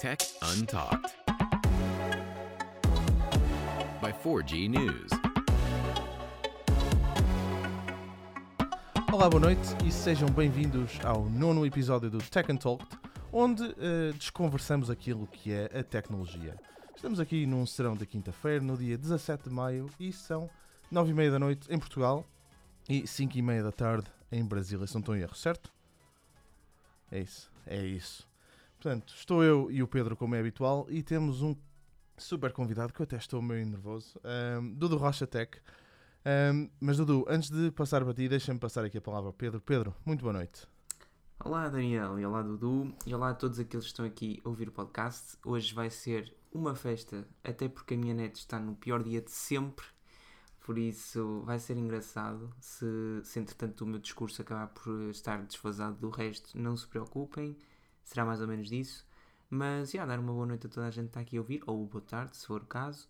[0.00, 1.12] Tech Untalked
[4.00, 5.10] by 4G News.
[9.12, 12.96] Olá, boa noite e sejam bem-vindos ao nono episódio do Tech Untalked,
[13.32, 16.54] onde uh, desconversamos aquilo que é a tecnologia.
[16.94, 20.48] Estamos aqui num serão da quinta-feira, no dia 17 de maio, e são
[20.92, 22.24] 9 e meia da noite em Portugal
[22.88, 25.72] e 5 e meia da tarde em Brasília, se não estou em erro, certo?
[27.10, 28.28] É isso, é isso.
[28.80, 31.56] Portanto, estou eu e o Pedro, como é habitual, e temos um
[32.16, 34.20] super convidado que eu até estou meio nervoso,
[34.60, 35.60] um, Dudu Rocha Tech.
[36.24, 39.60] Um, mas Dudu, antes de passar para ti, deixa-me passar aqui a palavra ao Pedro.
[39.60, 40.64] Pedro, muito boa noite.
[41.44, 44.68] Olá Daniel e olá Dudu e olá a todos aqueles que estão aqui a ouvir
[44.68, 45.36] o podcast.
[45.44, 49.32] Hoje vai ser uma festa, até porque a minha net está no pior dia de
[49.32, 49.86] sempre,
[50.60, 52.48] por isso vai ser engraçado.
[52.60, 52.86] Se,
[53.24, 57.56] se entretanto o meu discurso acabar por estar desfasado do resto, não se preocupem,
[58.08, 59.06] será mais ou menos disso.
[59.50, 61.62] Mas já, dar uma boa noite a toda a gente que está aqui a ouvir,
[61.66, 63.08] ou boa tarde, se for o caso.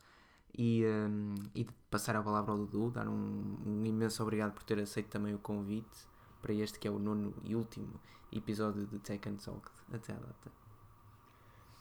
[0.56, 4.78] E, um, e passar a palavra ao Dudu, dar um, um imenso obrigado por ter
[4.78, 6.08] aceito também o convite
[6.40, 8.00] para este que é o nono e último
[8.32, 10.50] episódio de Tech and Talk até a data.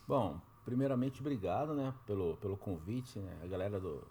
[0.07, 4.03] Bom, primeiramente obrigado, né, pelo, pelo convite, né, a galera do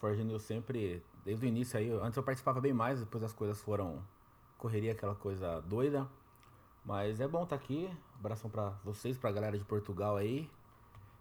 [0.00, 3.60] Forge News sempre, desde o início aí, antes eu participava bem mais, depois as coisas
[3.60, 4.02] foram,
[4.58, 6.08] correria aquela coisa doida,
[6.84, 7.90] mas é bom estar tá aqui,
[8.22, 10.48] abração para vocês, para a galera de Portugal aí,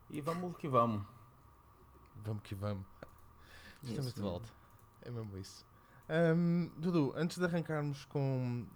[0.09, 1.03] e vamos que vamos.
[2.23, 2.85] Vamos que vamos.
[3.81, 4.47] Estamos isso, de volta.
[5.01, 5.65] É mesmo isso.
[6.07, 8.67] Um, Dudu, antes de arrancarmos com.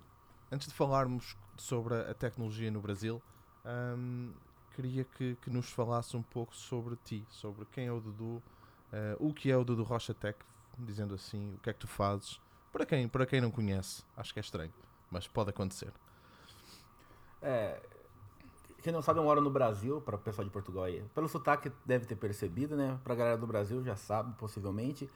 [0.52, 3.22] Antes de falarmos sobre a tecnologia no Brasil,
[3.66, 4.34] um,
[4.74, 8.42] queria que, que, nos falasse um pouco sobre ti, sobre quem é o Dudu, uh,
[9.20, 10.40] o que é o Dudu Rocha Tech,
[10.80, 12.40] dizendo assim, o que é que tu fazes.
[12.72, 14.74] Para quem, para quem não conhece, acho que é estranho,
[15.12, 15.92] mas pode acontecer.
[17.42, 17.82] É,
[18.86, 21.04] quem não sabe, eu moro no Brasil, para o pessoal de Portugal aí.
[21.16, 23.00] Pelo sotaque deve ter percebido, né?
[23.04, 25.10] Para a galera do Brasil já sabe, possivelmente.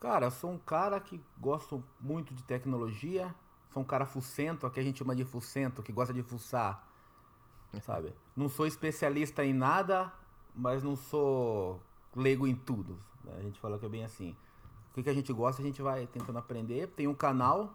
[0.00, 3.34] Cara, sou um cara que gosto muito de tecnologia.
[3.74, 6.82] Sou um cara fucento, aqui a gente chama de fucento, que gosta de fuçar.
[7.82, 8.14] Sabe?
[8.34, 10.10] Não sou especialista em nada,
[10.54, 11.82] mas não sou
[12.16, 12.98] leigo em tudo.
[13.36, 14.34] A gente fala que é bem assim.
[14.92, 16.86] O que, que a gente gosta, a gente vai tentando aprender.
[16.86, 17.74] Tem um canal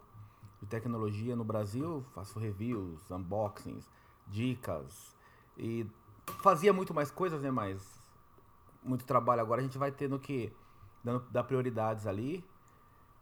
[0.59, 3.87] de tecnologia no Brasil, faço reviews, unboxings,
[4.27, 5.18] dicas.
[5.59, 5.85] E
[6.41, 7.51] fazia muito mais coisas, né?
[7.51, 7.85] Mas
[8.81, 10.51] muito trabalho agora a gente vai tendo que
[11.03, 12.43] dando, dar prioridades ali.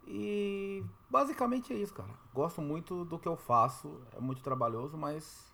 [0.06, 2.14] E basicamente é isso, cara.
[2.34, 5.52] Gosto muito do que eu faço, é muito trabalhoso, mas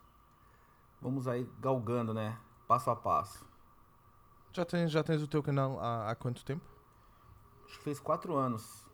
[1.02, 2.38] vamos aí galgando, né?
[2.68, 3.46] Passo a passo.
[4.52, 6.64] Já tens, já tens o teu canal há, há quanto tempo?
[7.66, 8.86] Acho que fez quatro anos.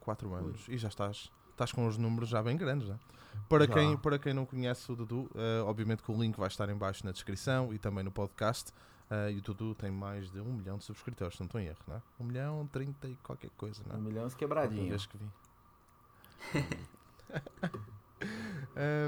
[0.00, 0.66] Quatro anos.
[0.68, 2.98] E já estás, estás com os números já bem grandes, né?
[3.48, 6.68] Para quem, para quem não conhece o Dudu, uh, obviamente que o link vai estar
[6.68, 8.72] em baixo na descrição e também no podcast.
[9.10, 11.66] Uh, e o Dudu tem mais de um milhão de subscritores, se não estou em
[11.66, 12.02] erro, não é?
[12.18, 13.98] Um milhão, trinta e qualquer coisa, não é?
[13.98, 14.88] Um milhão quebradinho.
[14.88, 15.26] vez que vi.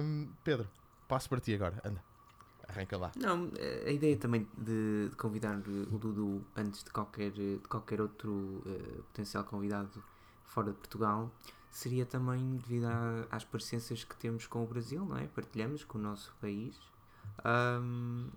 [0.02, 0.68] um, Pedro,
[1.08, 2.02] passo para ti agora, anda.
[2.68, 3.12] Arranca lá.
[3.16, 3.50] Não,
[3.86, 9.02] a ideia também de, de convidar o Dudu antes de qualquer, de qualquer outro uh,
[9.04, 10.04] potencial convidado
[10.44, 11.30] fora de Portugal
[11.74, 12.86] seria também devido
[13.28, 15.26] às parecenças que temos com o Brasil, não é?
[15.26, 16.78] Partilhamos com o nosso país.
[17.44, 18.28] Um,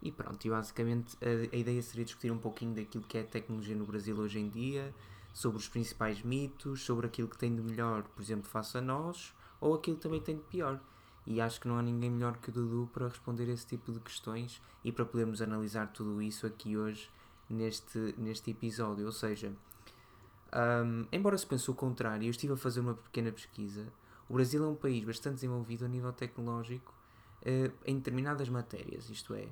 [0.00, 3.74] e pronto, e basicamente a, a, ideia seria discutir um pouquinho daquilo que é tecnologia
[3.74, 4.94] no Brasil hoje em dia,
[5.34, 9.34] sobre os principais mitos, sobre aquilo que tem de melhor, por exemplo, face a nós,
[9.60, 10.80] ou aquilo que também tem de pior.
[11.26, 13.98] E acho que não há ninguém melhor que o Dudu para responder esse tipo de
[13.98, 17.10] questões e para podermos analisar tudo isso aqui hoje
[17.50, 19.04] neste, neste episódio.
[19.06, 19.52] Ou seja,
[20.54, 23.86] um, embora se pense o contrário, eu estive a fazer uma pequena pesquisa.
[24.28, 26.94] O Brasil é um país bastante desenvolvido a nível tecnológico
[27.42, 29.46] uh, em determinadas matérias, isto é,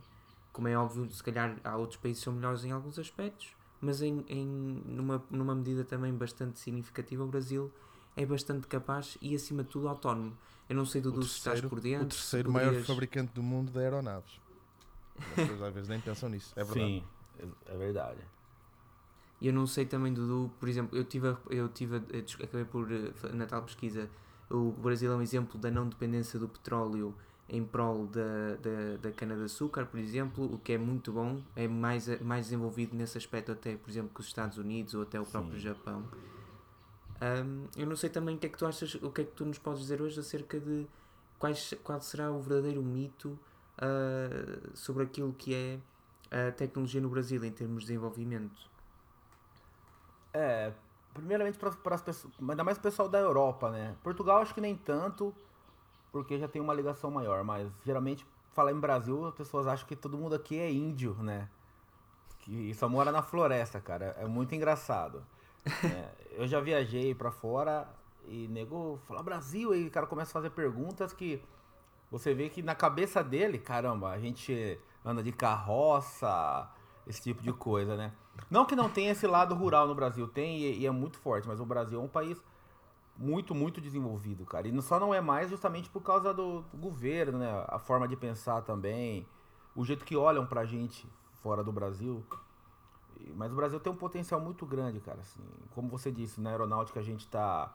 [0.53, 4.01] como é óbvio, se calhar há outros países que são melhores em alguns aspectos, mas
[4.01, 4.47] em, em
[4.87, 7.73] numa, numa medida também bastante significativa, o Brasil
[8.17, 10.37] é bastante capaz e, acima de tudo, autónomo.
[10.69, 12.07] Eu não sei do se estás por dentro.
[12.07, 12.73] O terceiro poderias...
[12.73, 14.41] maior fabricante do mundo de aeronaves.
[15.19, 16.87] As pessoas às vezes nem pensam nisso, é verdade.
[16.87, 17.05] Sim,
[17.67, 18.21] é verdade.
[19.45, 21.97] E eu não sei também, Dudu, por exemplo, eu tive, eu tive
[22.43, 24.09] acabei por, eh, na tal pesquisa,
[24.49, 27.15] o Brasil é um exemplo da não dependência do petróleo
[27.47, 32.09] em prol da, da, da cana-de-açúcar, por exemplo, o que é muito bom, é mais,
[32.23, 35.57] mais desenvolvido nesse aspecto até, por exemplo, que os Estados Unidos ou até o próprio
[35.57, 35.61] Sim.
[35.61, 36.03] Japão.
[37.21, 39.33] Um, eu não sei também o que é que tu achas, o que é que
[39.33, 40.87] tu nos podes dizer hoje acerca de
[41.39, 43.39] quais, qual será o verdadeiro mito
[43.77, 45.79] uh, sobre aquilo que é
[46.31, 48.73] a tecnologia no Brasil em termos de desenvolvimento.
[50.35, 50.73] É,
[51.15, 53.95] primeiramente para as pessoas, ainda mais o pessoal da Europa, né?
[54.03, 55.33] Portugal acho que nem tanto,
[56.11, 59.95] porque já tem uma ligação maior, mas geralmente falar em Brasil, as pessoas acham que
[59.95, 61.49] todo mundo aqui é índio, né?
[62.41, 64.17] Que só mora na floresta, cara.
[64.19, 65.25] É muito engraçado.
[65.85, 67.89] É, eu já viajei pra fora
[68.27, 71.43] e nego fala Brasil, e o cara começa a fazer perguntas que
[72.11, 76.69] você vê que na cabeça dele, caramba, a gente anda de carroça,
[77.07, 78.13] esse tipo de coisa, né?
[78.51, 81.47] Não que não tenha esse lado rural no Brasil, tem e, e é muito forte,
[81.49, 82.43] mas o Brasil é um país
[83.17, 84.67] muito, muito desenvolvido, cara.
[84.67, 87.65] E só não é mais justamente por causa do, governo, né?
[87.69, 89.27] A forma de pensar também,
[89.75, 91.09] o jeito que olham pra gente
[91.43, 92.25] fora do Brasil.
[93.37, 95.21] Mas o Brasil tem um potencial muito grande, cara.
[95.21, 95.43] Assim,
[95.75, 97.73] como você disse, na aeronáutica a gente tá,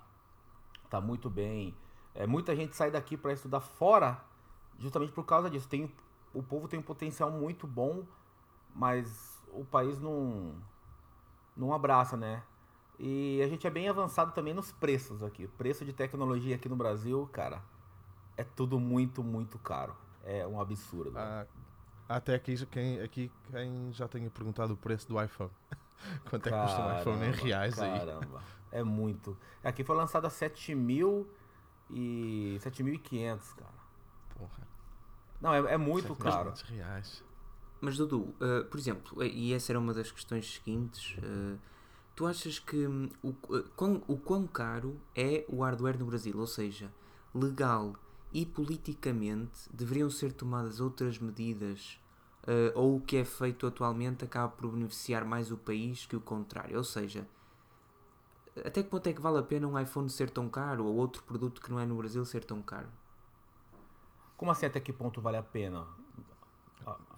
[0.90, 1.74] tá muito bem.
[2.14, 4.20] É, muita gente sai daqui para estudar fora
[4.78, 5.68] justamente por causa disso.
[5.68, 5.92] Tem,
[6.34, 8.04] o povo tem um potencial muito bom,
[8.76, 10.56] mas o país não,
[11.56, 12.44] não abraça, né?
[12.98, 15.46] E a gente é bem avançado também nos preços aqui.
[15.46, 17.62] O preço de tecnologia aqui no Brasil, cara,
[18.36, 19.96] é tudo muito, muito caro.
[20.24, 21.18] É um absurdo.
[21.18, 21.48] Há
[22.10, 25.52] até aqui quem, aqui quem já tenha perguntado o preço do iPhone.
[26.30, 28.00] Quanto é que custa um iPhone em Caramba, reais aí?
[28.00, 29.38] Caramba, é muito.
[29.64, 31.30] Aqui foi lançado a 7 mil
[31.90, 33.72] e 7.500, cara.
[34.38, 34.68] Porra,
[35.40, 36.50] Não, é, é muito caro.
[36.56, 37.24] 700 reais.
[37.82, 41.58] Mas Dudu, eh, por exemplo, eh, e essa era uma das questões seguintes, eh,
[42.16, 46.38] tu achas que hum, o, eh, quão, o quão caro é o hardware no Brasil?
[46.38, 46.92] Ou seja,
[47.34, 47.96] legal
[48.34, 52.00] e politicamente deveriam ser tomadas outras medidas
[52.48, 56.22] eh, ou o que é feito atualmente acaba por beneficiar mais o país que o
[56.22, 56.78] contrário?
[56.78, 57.28] Ou seja,
[58.66, 61.24] até que ponto é que vale a pena um iPhone ser tão caro ou outro
[61.24, 62.90] produto que não é no Brasil ser tão caro?
[64.36, 65.86] Como assim até que ponto vale a pena?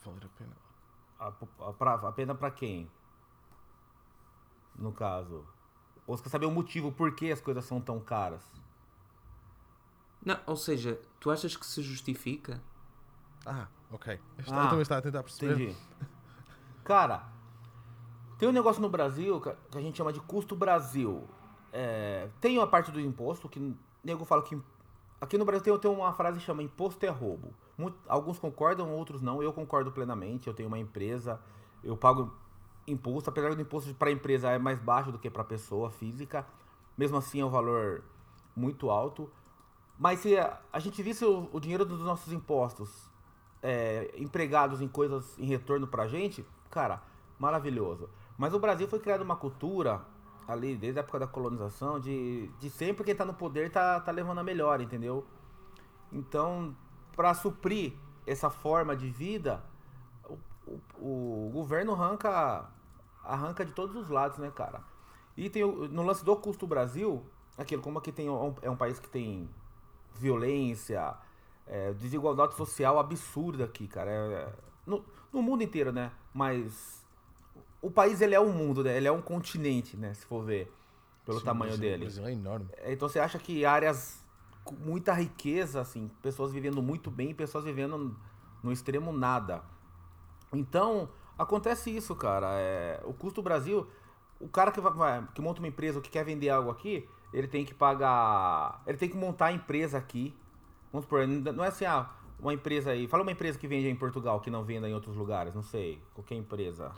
[0.03, 0.55] Valer a pena.
[1.19, 1.27] A,
[1.69, 2.89] a, pra- a pena pra quem?
[4.75, 5.45] No caso.
[6.07, 8.43] Ou você quer saber o motivo por que as coisas são tão caras?
[10.25, 12.61] Não, ou seja, tu achas que se justifica?
[13.45, 14.13] Ah, ok.
[14.37, 15.53] Eu Ah, também estava a tentar perceber.
[15.69, 15.77] Entendi.
[16.83, 17.27] Cara,
[18.37, 21.27] tem um negócio no Brasil que a gente chama de custo Brasil.
[21.73, 24.59] É, tem uma parte do imposto que o nego fala que.
[25.19, 27.53] Aqui no Brasil tem, tem uma frase que chama imposto é roubo.
[28.07, 29.41] Alguns concordam, outros não.
[29.41, 30.47] Eu concordo plenamente.
[30.47, 31.39] Eu tenho uma empresa,
[31.83, 32.33] eu pago
[32.87, 35.89] imposto, apesar do imposto para a empresa é mais baixo do que para a pessoa
[35.89, 36.45] física.
[36.97, 38.03] Mesmo assim é um valor
[38.55, 39.29] muito alto.
[39.97, 43.09] Mas se a, a gente visse o, dinheiro dos nossos impostos
[43.61, 47.01] é, empregados em coisas em retorno pra gente, cara,
[47.37, 48.09] maravilhoso.
[48.37, 50.01] Mas o Brasil foi criado uma cultura
[50.47, 54.11] ali desde a época da colonização de, de sempre quem tá no poder tá, tá
[54.11, 55.25] levando a melhor, entendeu?
[56.11, 56.75] Então,
[57.21, 57.93] para suprir
[58.25, 59.61] essa forma de vida,
[60.27, 62.67] o, o, o governo arranca,
[63.23, 64.81] arranca de todos os lados, né, cara?
[65.37, 67.23] E tem o- no lance do custo Brasil,
[67.55, 69.47] aquilo, como aqui tem um- é um país que tem
[70.15, 71.13] violência,
[71.67, 74.09] é, desigualdade social absurda aqui, cara.
[74.09, 74.53] É-
[74.87, 76.11] no, no mundo inteiro, né?
[76.33, 77.05] Mas
[77.83, 78.97] o país ele é um mundo, né?
[78.97, 80.11] Ele é um continente, né?
[80.15, 80.73] Se for ver
[81.23, 82.03] pelo Sim, tamanho Brasil- dele.
[82.03, 82.67] O Brasil é enorme.
[82.77, 84.20] É, Então você acha que áreas
[84.79, 88.15] muita riqueza, assim, pessoas vivendo muito bem, pessoas vivendo
[88.63, 89.63] no extremo nada.
[90.53, 92.47] Então, acontece isso, cara.
[92.59, 93.87] É, o custo do Brasil,
[94.39, 97.47] o cara que, vai- que monta uma empresa ou que quer vender algo aqui, ele
[97.47, 98.81] tem que pagar.
[98.85, 100.35] Ele tem que montar a empresa aqui.
[100.91, 102.09] Vamos supor, não é assim, ah,
[102.39, 103.07] uma empresa aí.
[103.07, 106.01] Fala uma empresa que vende em Portugal, que não venda em outros lugares, não sei.
[106.13, 106.91] Qualquer empresa.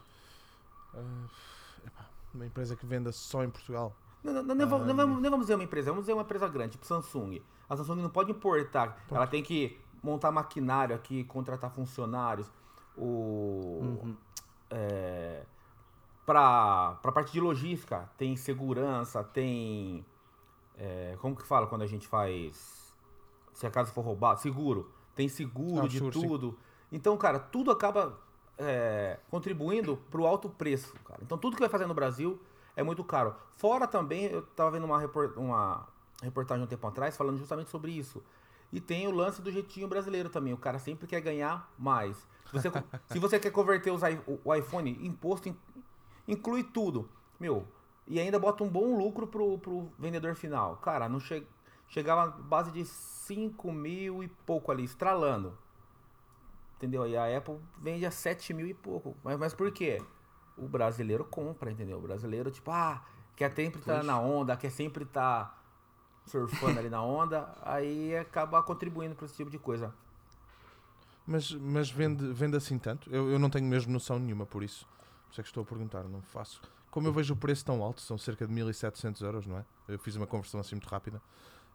[1.85, 3.95] Epá, uma empresa que venda só em Portugal.
[4.23, 6.47] Não, não, não, vamos- não vamos, não vamos dizer uma empresa, vamos dizer uma empresa
[6.47, 7.41] grande, tipo Samsung.
[7.69, 12.49] A Samsung não pode importar, ela tem que montar maquinário aqui, contratar funcionários.
[12.97, 14.15] O, Uhum.
[14.69, 15.43] é,
[16.25, 20.05] pra, pra parte de logística, tem segurança, tem.
[20.77, 22.93] é, como que fala quando a gente faz.
[23.53, 24.39] Se a casa for roubada?
[24.39, 24.91] Seguro.
[25.15, 26.09] Tem seguro Ah, de sim.
[26.09, 26.57] tudo.
[26.91, 28.17] Então, cara, tudo acaba
[28.57, 31.19] é, contribuindo pro alto preço, cara.
[31.23, 32.39] Então, tudo que vai fazer no Brasil
[32.75, 33.35] é muito caro.
[33.51, 35.87] Fora também, eu tava vendo uma, repor- uma
[36.21, 38.23] reportagem um tempo atrás falando justamente sobre isso.
[38.71, 40.53] E tem o lance do jeitinho brasileiro também.
[40.53, 42.17] O cara sempre quer ganhar mais.
[42.47, 42.71] Se você,
[43.11, 44.01] se você quer converter os
[44.43, 45.57] o, iPhone, imposto in-
[46.27, 47.07] inclui tudo.
[47.39, 47.67] Meu,
[48.07, 50.77] e ainda bota um bom lucro pro, pro vendedor final.
[50.77, 51.45] Cara, não che,
[51.87, 55.55] chegava base de 5 mil e pouco ali, estralando.
[56.77, 57.05] Entendeu?
[57.07, 59.15] E a Apple vende a 7 mil e pouco.
[59.23, 60.01] Mas, mas por quê?
[60.57, 61.97] O brasileiro compra, entendeu?
[61.97, 63.03] O brasileiro, tipo, ah,
[63.35, 64.05] quer sempre estar Pois.
[64.05, 65.61] na onda, quer sempre estar
[66.25, 69.93] surfando ali na onda, aí acaba contribuindo para esse tipo de coisa.
[71.25, 73.09] Mas, mas vende, vende assim tanto?
[73.09, 74.85] Eu, eu não tenho mesmo noção nenhuma por isso.
[75.25, 76.61] Por isso é que estou a perguntar, não faço.
[76.91, 79.65] Como eu vejo o preço tão alto, são cerca de 1700 euros, não é?
[79.87, 81.21] Eu fiz uma conversão assim muito rápida.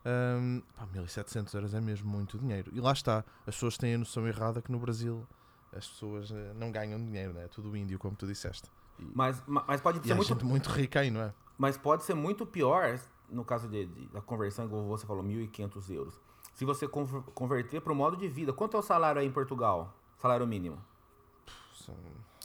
[0.06, 2.70] Hum, pá, 1700 euros é mesmo muito dinheiro.
[2.72, 5.26] E lá está, as pessoas têm a noção errada que no Brasil
[5.72, 7.44] as pessoas eh, não ganham dinheiro, né?
[7.44, 8.70] é tudo índio, como tu disseste.
[8.98, 11.32] E, Mas, ma- mas pode ser muito gente muito rica aí, não é?
[11.56, 12.98] Mas pode ser muito pior,
[13.28, 16.14] no caso de, de- da conversão, igual você falou, 1.500 euros.
[16.54, 19.32] Se você conver- converter para o modo de vida, quanto é o salário aí em
[19.32, 19.94] Portugal?
[20.18, 20.82] Salário mínimo?
[21.74, 21.94] São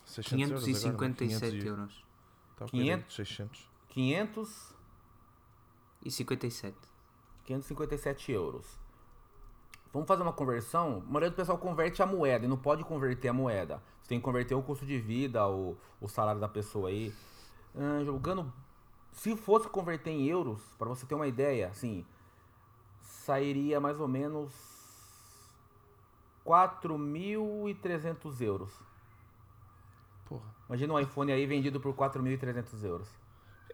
[0.06, 1.13] 600 euros agora, não é?
[1.13, 2.06] 557 500 e- euros.
[2.58, 3.15] Tá, ok, 500.
[3.15, 3.70] 600.
[3.89, 4.74] 500,
[6.06, 6.77] E 57.
[7.46, 8.80] 557 euros.
[9.93, 11.03] Vamos fazer uma conversão?
[11.07, 13.79] A maioria do pessoal converte a moeda e não pode converter a moeda.
[14.01, 17.13] Você tem que converter o custo de vida, o, o salário da pessoa aí.
[17.75, 18.51] Ah, jogando.
[19.12, 22.03] Se fosse converter em euros, para você ter uma ideia, assim,
[23.01, 24.51] sairia mais ou menos
[26.43, 28.73] 4.300 euros.
[30.25, 30.55] Porra.
[30.67, 33.07] Imagina um iPhone aí vendido por 4.300 euros.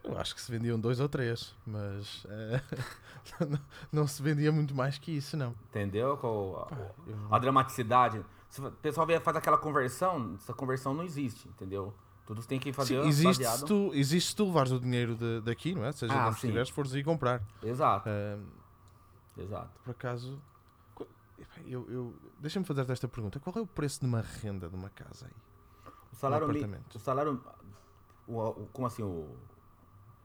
[0.02, 2.60] Eu acho que se vendiam dois ou três, mas eh,
[3.48, 3.58] não,
[3.92, 5.54] não se vendia muito mais que isso, não.
[5.68, 6.16] Entendeu?
[6.16, 8.24] Qual a- Eu- a dramaticidade.
[8.48, 11.94] Se o pessoal vier fazer aquela conversão, essa conversão não existe, entendeu?
[12.26, 15.40] Tudo tem que fazer Sim, existe, se tu, existe se tu levares o dinheiro de-
[15.42, 15.92] daqui, não é?
[15.92, 17.42] Seja Ah, de onde estiveres, fores aí comprar.
[17.62, 18.46] Exato, Ahm,
[19.36, 19.80] exato.
[19.84, 20.40] por acaso,
[21.66, 24.90] eu, eu- deixa-me fazer-te esta pergunta: qual é o preço de uma renda de uma
[24.90, 25.92] casa aí?
[26.12, 26.94] O salário, mi- apartamento.
[26.96, 27.40] o salário,
[28.26, 29.36] o, o- como assim, o,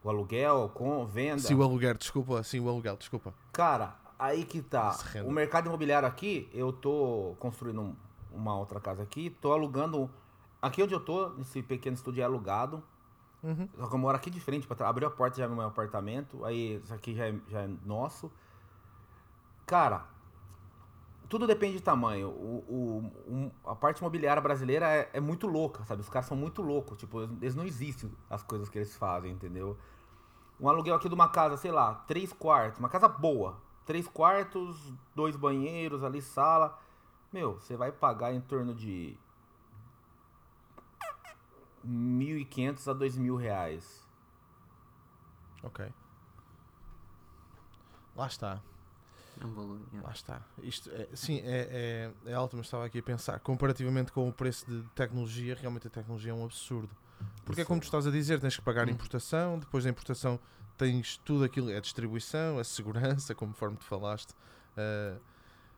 [0.06, 1.40] o aluguel, com venda.
[1.42, 3.34] Sim, o aluguer, desculpa, sim, o aluguel, desculpa.
[3.52, 4.92] Cara, aí que tá.
[5.12, 5.28] Renda.
[5.28, 7.96] O mercado imobiliário aqui, eu tô construindo um-
[8.32, 10.08] uma outra casa aqui, tô alugando.
[10.62, 12.84] Aqui onde eu tô, nesse pequeno estúdio é alugado.
[13.42, 13.68] Uhum.
[13.78, 16.46] Só que eu moro aqui de frente, pra abriu a porta já no meu apartamento,
[16.46, 18.32] aí isso aqui já é, já é nosso.
[19.66, 20.06] Cara,
[21.28, 22.30] tudo depende de tamanho.
[22.30, 26.02] O, o- um- a parte imobiliária brasileira é, é muito louca, sabe?
[26.02, 29.76] Os caras são muito loucos, tipo, eles não existem as coisas que eles fazem, entendeu?
[30.60, 33.58] Um aluguel aqui de uma casa, sei lá, três quartos, uma casa boa.
[33.86, 36.78] Três quartos, dois banheiros ali, sala.
[37.32, 39.18] Meu, você vai pagar em torno de
[41.86, 44.04] 1.500 a 2.000 reais.
[45.64, 45.86] Ok.
[48.16, 48.62] Lá está,
[49.42, 49.80] É um valor.
[49.92, 50.08] yeah.
[50.08, 50.42] lá está.
[50.64, 53.40] Isto é, sim, é, é, é alto, mas estava aqui a pensar.
[53.42, 56.90] Comparativamente com o preço de tecnologia, realmente a tecnologia é um absurdo.
[57.46, 58.94] Porque é como tu estás a dizer, tens que pagar a Hum.
[58.96, 60.40] importação, depois da importação
[60.78, 64.34] tens tudo aquilo, a distribuição, a segurança, conforme tu falaste.
[64.78, 65.18] ah,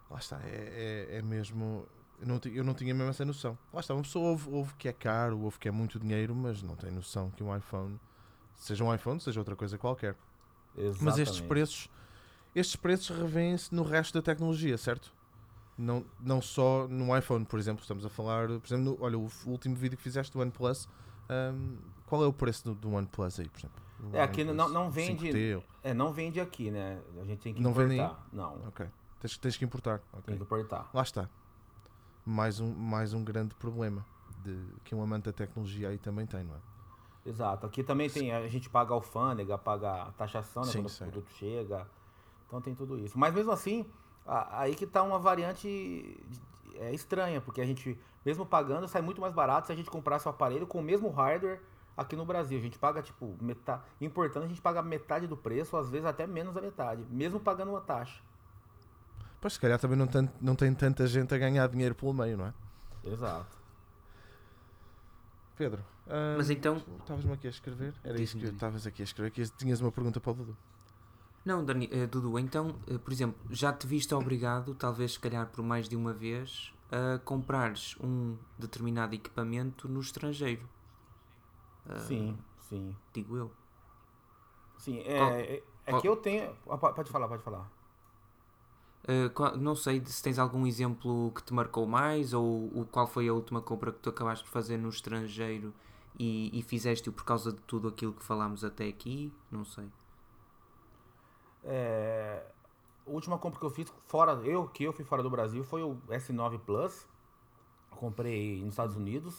[0.09, 1.87] lá está, é, é, é mesmo.
[2.19, 3.57] Eu não, eu não tinha mesmo essa noção.
[3.71, 6.63] Lá está, uma pessoa ouve, ouve que é caro, ouve que é muito dinheiro, mas
[6.63, 7.99] não tem noção que um iPhone,
[8.55, 10.15] seja um iPhone, seja outra coisa qualquer.
[10.75, 11.03] Exatamente.
[11.03, 11.89] Mas estes preços,
[12.55, 15.13] estes preços revêem-se no resto da tecnologia, certo?
[15.77, 19.29] Não, não só no iPhone, por exemplo, estamos a falar, por exemplo, no- olha, o
[19.45, 20.87] último vídeo que fizeste do OnePlus,
[21.29, 23.81] hum, qual é o preço do, do OnePlus aí, por exemplo?
[24.13, 27.01] É, aqui OnePlus não- não vende- 5T, ou- É, não vende aqui, né?
[27.21, 28.27] A gente tem que Não vende importar.
[28.31, 28.87] Não, ok.
[29.19, 30.01] Tens, tens que importar.
[30.13, 30.21] ok.
[30.25, 30.89] tem que importar.
[30.93, 31.29] Lá está.
[32.25, 34.05] Mais um, mais um grande problema
[34.43, 36.59] de, que um amante da tecnologia aí também tem, não é?
[37.29, 37.65] Exato.
[37.65, 40.71] Aqui também tem, a gente paga alfândega, paga a taxação, né?
[40.71, 41.07] Sim, quando sei.
[41.07, 41.87] o produto chega.
[42.47, 43.17] Então tem tudo isso.
[43.17, 43.85] Mas mesmo assim,
[44.25, 46.17] a- aí que tá uma variante
[46.79, 50.27] é, estranha, porque a gente, mesmo pagando, sai muito mais barato se a gente comprasse
[50.27, 51.59] o aparelho com o mesmo hardware
[51.95, 52.57] aqui no Brasil.
[52.57, 53.81] A gente paga, tipo, metade.
[54.01, 57.71] Importando, a gente paga metade do preço, às vezes até menos da metade, mesmo pagando
[57.71, 58.21] uma taxa.
[59.39, 62.37] Pois se calhar também não, tan- não tem tanta gente a ganhar dinheiro pelo meio,
[62.37, 62.53] não é?
[63.03, 63.55] Exato.
[65.55, 67.93] Pedro, hum, Mas então, estavas-me aqui a escrever?
[68.03, 70.57] Era isso que estavas aqui a escrever, que tinhas uma pergunta para o Dudu.
[71.47, 75.47] Não, Dani, eh, Dudu, então, eh, por exemplo, já te viste obrigado, talvez se calhar
[75.47, 80.67] por mais de uma vez, a comprares um determinado equipamento no estrangeiro.
[81.89, 82.95] Ah, Sim, sim.
[83.13, 83.51] Digo eu.
[84.77, 86.55] Sim, é, Qual- é, é qual- que eu tenho.
[86.69, 87.71] ah, po- Pode falar, pode falar.
[89.07, 93.07] Uh, qual- não sei se tens algum exemplo que te marcou mais ou o, qual
[93.07, 95.73] foi a última compra que tu acabaste de fazer no estrangeiro
[96.19, 99.31] e, e fizeste-o por causa de tudo aquilo que falámos até aqui.
[99.49, 99.87] Não sei.
[101.67, 102.41] É,
[103.05, 105.83] a última compra que eu fiz fora, eu que eu fui fora do Brasil foi
[105.83, 107.05] o S9 Plus.
[107.91, 109.35] Comprei nos Estados Unidos.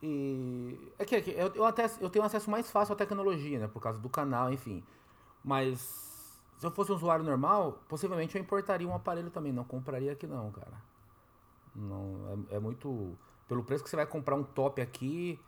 [0.00, 3.58] E é que, é que eu, eu até eu tenho acesso mais fácil à tecnologia,
[3.58, 4.84] né, por causa do canal, enfim.
[5.42, 5.80] Mas
[6.56, 10.26] se eu fosse um usuário normal, possivelmente eu importaria um aparelho também, não compraria aqui
[10.26, 10.82] não, cara.
[11.74, 15.40] Não, é, é muito pelo preço que você vai comprar um top aqui,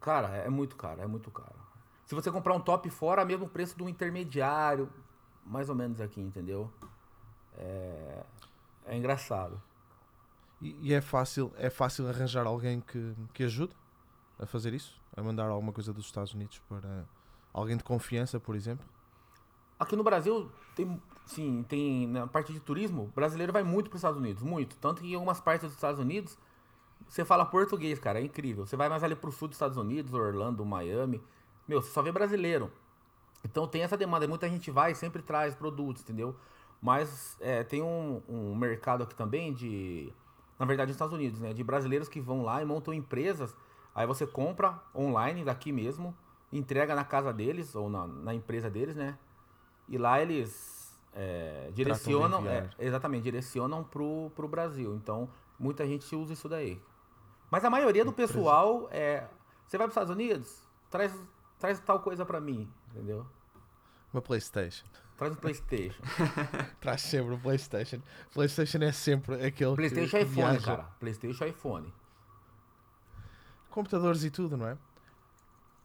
[0.00, 1.63] cara, é muito caro, é muito caro.
[2.06, 4.90] Se você comprar um top fora, é mesmo preço do intermediário,
[5.44, 6.70] mais ou menos aqui, entendeu?
[7.56, 8.24] É,
[8.86, 9.60] é engraçado.
[10.60, 13.74] E, e é, fácil, é fácil arranjar alguém que, que ajude
[14.38, 15.00] a fazer isso?
[15.16, 17.04] A mandar alguma coisa dos Estados Unidos para
[17.52, 18.86] alguém de confiança, por exemplo?
[19.78, 24.00] aqui no Brasil tem, sim, tem na parte de turismo, brasileiro vai muito para os
[24.00, 24.76] Estados Unidos, muito.
[24.76, 26.36] Tanto que em algumas partes dos Estados Unidos
[27.08, 28.66] você fala português, cara, é incrível.
[28.66, 31.22] Você vai mais ali pro sul dos Estados Unidos, Orlando, Miami,
[31.66, 32.70] meu, você só vê brasileiro.
[33.44, 36.34] Então tem essa demanda, muita gente vai e sempre traz produtos, entendeu?
[36.80, 40.12] Mas é, tem um, um mercado aqui também de,
[40.58, 41.52] na verdade, nos Estados Unidos, né?
[41.52, 43.54] De brasileiros que vão lá e montam empresas.
[43.94, 46.14] Aí você compra online daqui mesmo,
[46.52, 49.18] entrega na casa deles ou na, na empresa deles, né?
[49.88, 54.94] E lá eles é, direcionam, é, exatamente, direcionam pro, pro Brasil.
[54.94, 55.28] Então
[55.58, 56.80] muita gente usa isso daí.
[57.50, 59.26] Mas a maioria do pessoal é,
[59.66, 61.14] você vai para os Estados Unidos, traz,
[61.64, 63.26] traz tal coisa para mim, entendeu?
[64.12, 64.84] Uma Playstation.
[65.16, 66.02] Traz um PlayStation.
[66.78, 68.02] Traz sempre o Playstation.
[68.34, 70.76] Playstation é sempre aquele PlayStation que e iPhone, viaja.
[70.76, 70.82] cara.
[71.00, 71.94] PlayStation e iPhone.
[73.70, 74.76] Computadores e tudo, não é?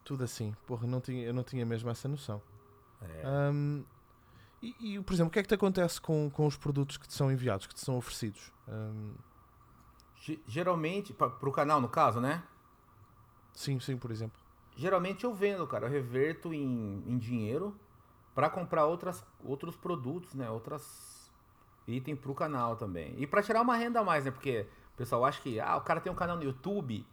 [0.03, 0.53] Tudo assim.
[0.67, 2.41] Porra, não tinha, eu não tinha mesmo essa noção.
[3.01, 3.21] É.
[3.25, 3.83] Ahm,
[4.62, 7.07] e, e, por exemplo, o que é que te acontece com, com os produtos que
[7.07, 8.51] te são enviados, que te são oferecidos?
[10.17, 12.43] Ge- Geralmente, pra, pro canal no caso, né?
[13.53, 14.39] sim, sim, por exemplo.
[14.75, 15.88] Geralmente eu vendo, cara.
[15.88, 17.75] Eu reverto em, em dinheiro
[18.33, 20.49] para comprar outras, outros produtos, né?
[20.49, 21.29] Outras
[21.88, 23.13] itens pro canal também.
[23.17, 24.31] E para tirar uma renda a mais, né?
[24.31, 27.05] Porque o pessoal acha que, ah, o cara tem um canal no YouTube,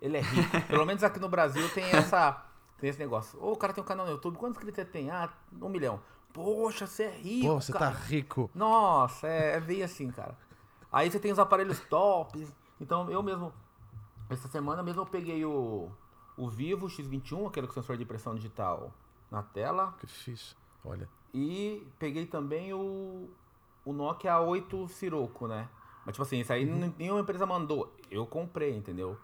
[0.00, 0.60] ele é rico.
[0.68, 2.44] Pelo menos aqui no Brasil tem essa
[2.78, 3.42] tem esse negócio.
[3.42, 5.10] Ô, o cara tem um canal no YouTube, quantos inscritos ele tem?
[5.10, 5.30] Ah,
[5.60, 6.00] um milhão.
[6.32, 8.50] Poxa, você é rico, Pô, você tá rico.
[8.54, 10.36] Nossa, é, é bem assim, cara.
[10.92, 12.52] Aí você tem os aparelhos tops.
[12.80, 13.52] Então eu mesmo,
[14.28, 15.90] essa semana mesmo eu peguei o,
[16.36, 18.92] o Vivo X21, aquele com sensor de impressão digital
[19.30, 19.94] na tela.
[19.98, 20.54] Que fixe.
[20.84, 21.08] Olha.
[21.32, 23.28] E peguei também o,
[23.84, 25.68] o Nokia 8 Sirocco, né?
[26.04, 27.92] Mas tipo assim, isso aí n- nenhuma empresa mandou.
[28.10, 29.18] Eu comprei, entendeu?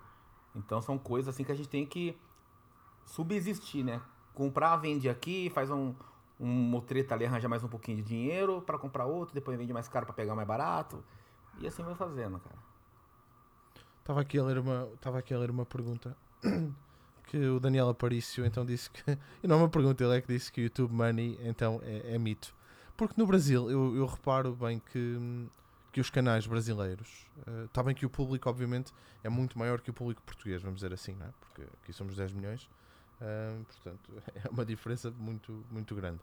[0.55, 2.19] Então são coisas assim que a gente tem que
[3.05, 4.01] subsistir, né?
[4.35, 5.95] Comprar, vende aqui, faz um,
[6.39, 9.89] um motreta ali, arranja mais um pouquinho de dinheiro pra comprar outro, depois vende mais
[9.89, 11.05] caro pra pegar mais barato.
[11.59, 12.57] E assim vai fazendo, cara.
[13.99, 16.17] Estava aqui a ler uma, estava aqui a ler uma pergunta
[17.27, 19.03] que o Daniel Aparício então disse que.
[19.43, 22.15] E não é uma pergunta, ele é que disse que o YouTube Money então é,
[22.15, 22.55] é mito.
[22.97, 25.49] Porque no Brasil eu, eu reparo bem que,
[25.91, 27.27] que os canais brasileiros.
[27.65, 28.93] Está bem que o público, obviamente,
[29.25, 31.31] é muito maior que o público português, vamos dizer assim, não é?
[31.41, 32.69] Porque aqui somos 10 milhões.
[33.21, 36.21] hum, portanto, é uma diferença muito, muito grande.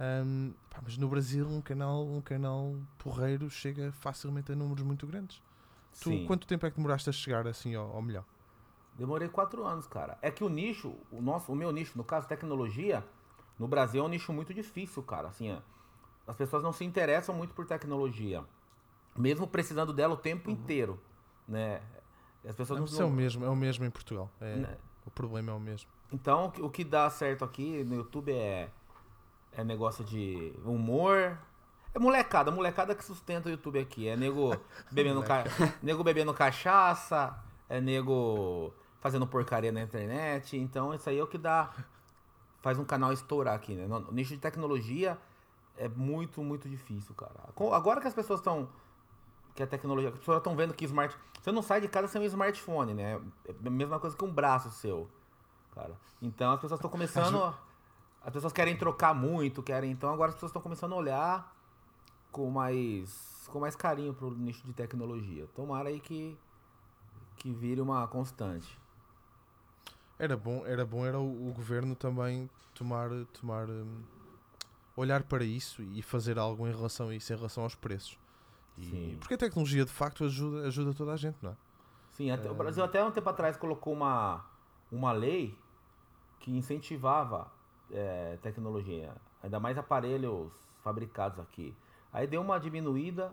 [0.00, 5.06] Hum, pá, mas no Brasil um canal, um canal porreiro chega facilmente a números muito
[5.06, 5.42] grandes.
[6.00, 8.24] Tu, quanto tempo é que demoraste a chegar assim ao, ao milhão?
[8.94, 10.18] Demorei quatro anos, cara.
[10.20, 13.04] É que o nicho, o nosso, o meu nicho, no caso tecnologia,
[13.58, 15.28] no Brasil é um nicho muito difícil, cara.
[15.28, 15.58] Assim, ó,
[16.26, 18.44] as pessoas não se interessam muito por tecnologia,
[19.16, 21.00] mesmo precisando dela o tempo inteiro,
[21.48, 21.80] né?
[22.46, 24.28] As pessoas não, Isso é o mesmo, é o mesmo em Portugal.
[24.40, 24.76] É, Né?
[25.06, 25.90] O problema é o mesmo.
[26.12, 28.68] Então, o que- o que dá certo aqui no YouTube é,
[29.52, 31.38] é negócio de humor.
[31.94, 34.06] É molecada, molecada que sustenta o YouTube aqui.
[34.08, 34.50] É nego
[34.92, 35.44] bebendo, ca...
[35.82, 37.36] nego bebendo cachaça,
[37.68, 38.72] é nego
[39.02, 40.56] fazendo porcaria na internet.
[40.56, 41.70] Então, isso aí é o que dá.
[42.62, 43.86] Faz um canal estourar aqui, né?
[43.86, 45.18] No nicho de tecnologia
[45.76, 47.34] é muito, muito difícil, cara.
[47.74, 48.68] Agora que as pessoas estão.
[49.54, 50.08] Que a tecnologia.
[50.10, 51.14] As pessoas estão vendo que smart.
[51.42, 53.20] Você não sai de casa sem um smartphone, né?
[53.46, 55.10] É a mesma coisa que um braço seu
[55.74, 55.94] cara.
[56.22, 57.42] Então as pessoas estão começando.
[57.42, 57.58] a-
[58.24, 59.90] As pessoas querem trocar muito, querem.
[59.90, 61.56] Então agora as pessoas estão começando a olhar
[62.30, 63.46] com mais.
[63.50, 65.48] com mais carinho pro nicho de tecnologia.
[65.56, 66.38] Tomara aí que.
[67.36, 68.78] que vire uma constante.
[70.22, 74.02] Era bom, era bom era o, o governo também tomar, tomar hum,
[74.96, 78.16] olhar para isso e fazer algo em relação a isso, em relação aos preços.
[78.78, 79.16] E- Sim.
[79.18, 81.54] porque a tecnologia de facto ajuda, ajuda toda a gente, não é?
[82.12, 84.44] Sim, até, o Brasil até um tempo atrás colocou uma,
[84.92, 85.58] uma lei
[86.38, 87.50] que incentivava
[87.90, 90.52] é, tecnologia, ainda mais aparelhos
[90.84, 91.74] fabricados aqui.
[92.12, 93.32] Aí deu uma diminuída,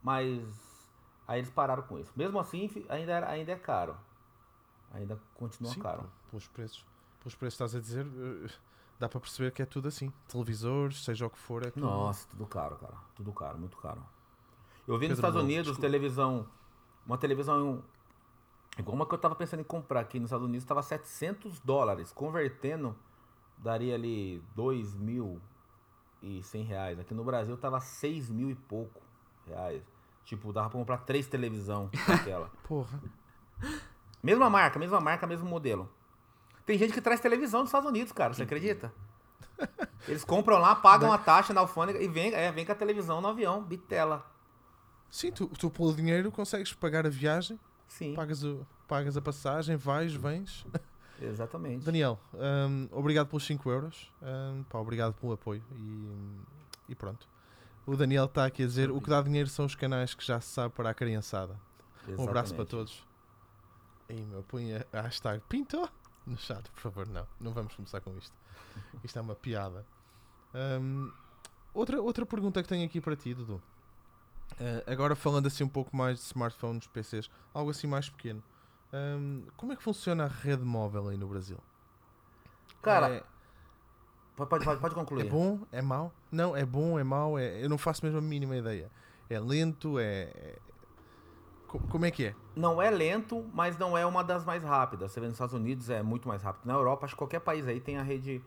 [0.00, 0.44] mas
[1.26, 2.12] aí eles pararam com isso.
[2.14, 3.96] Mesmo assim, ainda, era- ainda é caro.
[4.92, 6.10] Ainda continua Sim, caro.
[6.30, 6.84] Pelos preços.
[7.20, 8.50] Pelos preços estás a dizer, eh,
[8.98, 10.12] dá para perceber que é tudo assim.
[10.28, 11.86] Televisores, seja o que for, é tudo.
[11.86, 12.96] Nossa, tudo caro, cara.
[13.14, 14.02] Tudo caro, muito caro.
[14.86, 15.80] Eu vi Pedro nos Estados Unidos desculpa.
[15.82, 16.48] televisão,
[17.06, 17.84] uma televisão
[18.78, 22.12] igual uma que eu tava pensando em comprar aqui nos Estados Unidos, tava 700 dólares.
[22.12, 22.96] Convertendo,
[23.58, 25.40] daria ali 2 mil
[26.22, 26.98] e 100 reais.
[26.98, 29.00] Aqui no Brasil tava 6 mil e pouco
[29.46, 29.82] reais.
[30.24, 32.50] Tipo, dava pra comprar três televisão daquela.
[32.66, 33.00] Porra.
[34.22, 35.88] Mesma marca, mesma marca, mesmo modelo.
[36.64, 38.32] Tem gente que traz televisão dos Estados Unidos, cara.
[38.32, 38.92] Você acredita?
[40.08, 43.20] Eles compram lá, pagam a taxa na alfândega e vem, é, vem com a televisão
[43.20, 44.24] no avião, bitela.
[45.10, 48.14] Sim, tu, tu pelo dinheiro consegues pagar a viagem, Sim.
[48.14, 50.64] pagas, o, pagas a passagem, vais, vens.
[51.20, 51.84] Exatamente.
[51.84, 54.10] Daniel, hum, obrigado pelos 5 euros.
[54.22, 55.62] hum, pá, obrigado pelo apoio.
[55.76, 56.08] E,
[56.88, 57.28] e pronto.
[57.84, 60.40] O Daniel está aqui a dizer: o que dá dinheiro são os canais que já
[60.40, 61.60] se sabe para a criançada.
[62.16, 62.70] Um abraço para Exatamente.
[62.70, 63.06] todos.
[64.10, 65.88] Aí, meu, põe a hashtag Pinto
[66.26, 67.06] no chat, por favor.
[67.06, 68.36] Não, não vamos começar com isto.
[69.04, 69.86] Isto é uma piada.
[70.52, 71.12] Hum,
[71.72, 73.62] outra, outra pergunta que tenho aqui para ti, Dudu.
[74.58, 78.42] Eh, agora falando assim um pouco mais de smartphones, PCs, algo assim mais pequeno.
[78.92, 81.58] Hum, como é que funciona a rede móvel aí no Brasil?
[82.82, 83.24] Cara, é,
[84.34, 85.30] pode, pode, pode é concluir.
[85.30, 85.60] bom?
[85.70, 86.12] É mau?
[86.32, 87.38] Não, é bom, é mau?
[87.38, 88.90] É, eu não faço mesmo a mínima ideia.
[89.28, 90.00] É lento?
[90.00, 90.58] É.
[91.70, 92.34] Co- Como é que é?
[92.56, 95.12] Não é lento, mas não é uma das mais rápidas.
[95.12, 96.66] Você vê nos Estados Unidos é muito mais rápido.
[96.66, 98.42] Na Europa, acho que qualquer país aí tem a rede,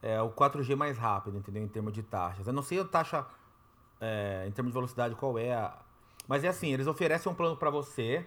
[0.00, 1.62] é, o 4G mais rápido, entendeu?
[1.62, 2.46] Em termos de taxas.
[2.46, 3.26] Eu não sei a taxa,
[4.00, 5.76] é, em termos de velocidade, qual é a...
[6.26, 8.26] Mas é assim, eles oferecem um plano para você.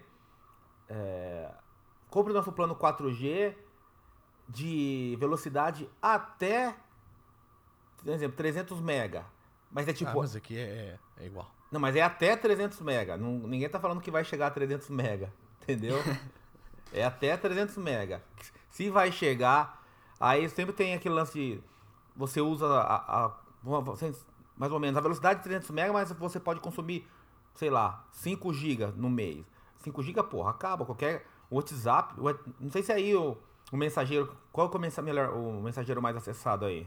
[0.87, 1.51] É,
[2.11, 3.55] compre o nosso plano 4G
[4.47, 6.75] de velocidade até,
[7.97, 9.25] por exemplo, 300 mega.
[9.71, 11.49] Mas é tipo, ah, mas aqui é, é igual.
[11.71, 13.15] Não, mas é até 300 mega.
[13.17, 15.97] Não, ninguém tá falando que vai chegar a 300 mega, entendeu?
[16.93, 18.23] é até 300 mega.
[18.69, 19.83] Se vai chegar,
[20.19, 21.63] aí sempre tem aquele lance de
[22.15, 24.13] você usa a, a- você-
[24.57, 27.07] mais ou menos a velocidade de 300 mega, mas você pode consumir,
[27.55, 29.45] sei lá, 5 GB no mês.
[29.79, 32.13] 5 GB, porra, acaba qualquer WhatsApp,
[32.59, 33.37] não sei se aí o,
[33.71, 36.85] o mensageiro, qual é o mensa- melhor, o mensageiro mais acessado aí?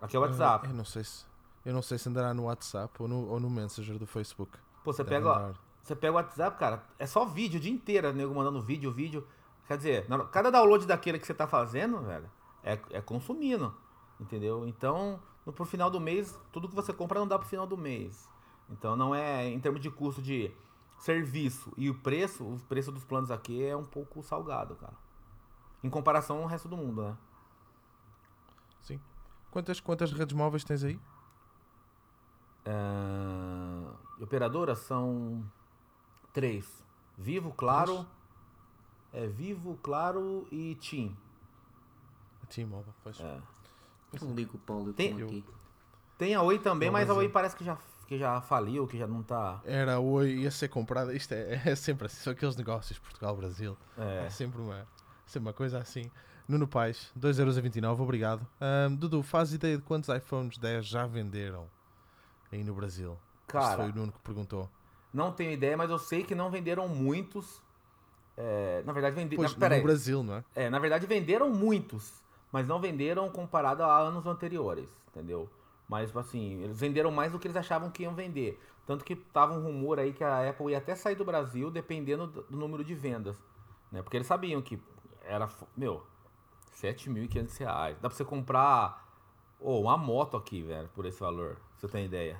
[0.00, 0.66] Aqui é o WhatsApp.
[0.66, 1.24] Ah, eu não sei se.
[1.64, 4.58] Eu não sei se andará no WhatsApp ou no, ou no Messenger do Facebook.
[4.82, 5.52] Pô, você Deve pega, ó.
[5.82, 9.26] Você pega o WhatsApp, cara, é só vídeo o dia inteiro, nego mandando vídeo, vídeo.
[9.66, 12.30] Quer dizer, cada download daquele que você tá fazendo, velho,
[12.62, 13.74] é, é consumindo.
[14.18, 14.66] Entendeu?
[14.66, 17.76] Então, no, pro final do mês, tudo que você compra não dá pro final do
[17.76, 18.28] mês.
[18.68, 20.52] Então não é, em termos de custo de
[20.98, 24.94] serviço e o preço, o preço dos planos aqui é um pouco salgado, cara.
[25.82, 27.16] Em comparação ao resto do mundo, né?
[28.82, 29.00] Sim.
[29.50, 31.00] Quantas, quantas redes móveis tens aí?
[32.64, 35.44] Ah, operadoras são
[36.32, 36.66] três.
[37.16, 38.06] Vivo, Claro,
[39.12, 41.16] é Vivo, Claro e TIM.
[42.42, 43.20] A T-Mobile, pois.
[43.20, 43.38] É.
[44.22, 45.44] Não ligo o Paulo Tem- aqui.
[46.18, 48.40] Tem a Oi também, Não, mas a mas Oi é- parece que já, que já
[48.40, 49.60] faliu, que já não tá.
[49.64, 51.14] Era oi, ia ser comprada.
[51.14, 52.16] Isto é, é sempre assim.
[52.22, 53.76] São aqueles negócios Portugal-Brasil.
[53.96, 54.26] É.
[54.26, 54.30] É.
[54.30, 54.86] sempre uma,
[55.26, 56.10] sempre uma coisa assim.
[56.48, 58.44] Nuno Pais, 2,29€, obrigado.
[58.60, 61.68] Ahm, Dudu, faz ideia de quantos iPhones 10 já venderam
[62.52, 63.16] aí no Brasil?
[63.46, 64.68] Cara, foi o Nuno que perguntou.
[65.12, 67.60] não tenho ideia, mas eu sei que não venderam muitos.
[68.36, 69.42] É, na verdade, venderam.
[69.42, 69.82] No aí.
[69.82, 70.44] Brasil, não é?
[70.54, 75.50] É, na verdade, venderam muitos, mas não venderam comparado a anos anteriores, entendeu?
[75.88, 78.60] Mas, assim, eles venderam mais do que eles achavam que iam vender.
[78.86, 82.26] Tanto que tava um rumor aí que a Apple ia até sair do Brasil dependendo
[82.26, 83.36] do número de vendas,
[83.90, 84.00] né?
[84.00, 84.80] Porque eles sabiam que
[85.24, 86.04] era, meu,
[86.76, 87.96] 7.500 reais.
[88.00, 89.06] Dá pra você comprar,
[89.58, 92.38] ô, uma moto aqui, velho, por esse valor, você ter ideia.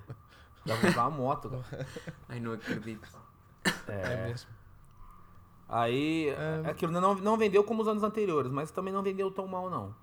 [0.65, 1.87] Dá pra comprar uma moto, cara.
[2.29, 3.09] Ai, não acredito.
[3.89, 4.51] É, mesmo.
[5.69, 6.63] Aí, É.
[6.65, 9.71] é aquilo não, não vendeu como os anos anteriores, mas também não vendeu tão mal,
[9.71, 9.95] não.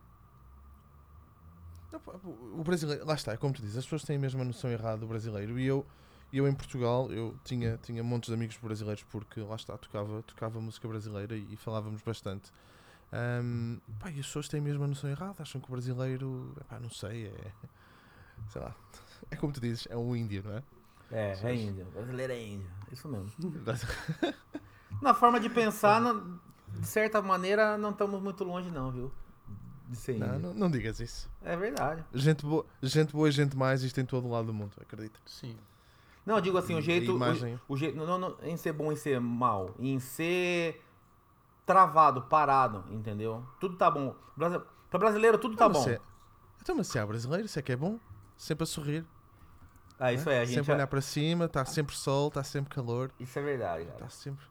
[2.55, 4.97] O brasileiro, lá está, é como tu dizes, as pessoas têm a mesma noção errada
[4.97, 5.57] do brasileiro.
[5.59, 5.85] E eu,
[6.31, 10.59] eu em Portugal, eu tinha, tinha montes de amigos brasileiros porque lá está, tocava, tocava
[10.59, 12.51] música brasileira e, e falávamos bastante.
[13.11, 16.79] Ahm, pá, e as pessoas têm a mesma noção errada, acham que o brasileiro, epá,
[16.79, 17.51] não sei, é.
[18.49, 18.75] Sei lá,
[19.31, 20.63] é como tu dizes, é um índio, não é?
[21.11, 21.85] É, é índio.
[21.93, 22.67] Brasileiro é índio.
[22.91, 23.31] Isso mesmo.
[25.01, 29.11] Na forma de pensar, não- de certa maneira, não estamos muito longe, não, viu?
[29.87, 30.39] De ser Não, índio.
[30.39, 31.29] não, não digas isso.
[31.41, 32.03] É verdade.
[32.13, 35.17] Gente boa, gente boa e gente mais, isto em todo lado do mundo, acredita.
[35.25, 35.57] Sim.
[36.25, 37.11] Não, eu digo assim, o jeito.
[37.13, 37.95] imagem- O, o jeito.
[37.97, 39.73] Não, não, em ser bom e ser mal.
[39.79, 40.81] Em ser
[41.65, 43.43] travado, parado, entendeu?
[43.59, 44.13] Tudo tá bom.
[44.35, 45.83] Brasi- Pra brasileiro, tudo tá Então, mas bom.
[45.83, 46.01] se é-
[46.61, 47.97] então, mas se é brasileiro, isso é que é bom.
[48.37, 49.05] Sempre a sorrir.
[49.99, 50.55] Ah, isso é, a gente.
[50.55, 53.95] sempre olhar para cima, está sempre sol, está sempre calor, Isso é verdade, cara.
[53.95, 54.45] está sempre,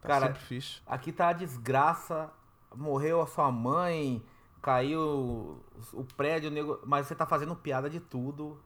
[0.00, 0.82] tá Cara, sempre fixe.
[0.86, 2.30] Aqui tá a desgraça.
[2.74, 4.22] Morreu a sua mãe,
[4.62, 5.60] caiu
[5.92, 8.60] o- prédio, o nego- mas você tá fazendo piada de tudo.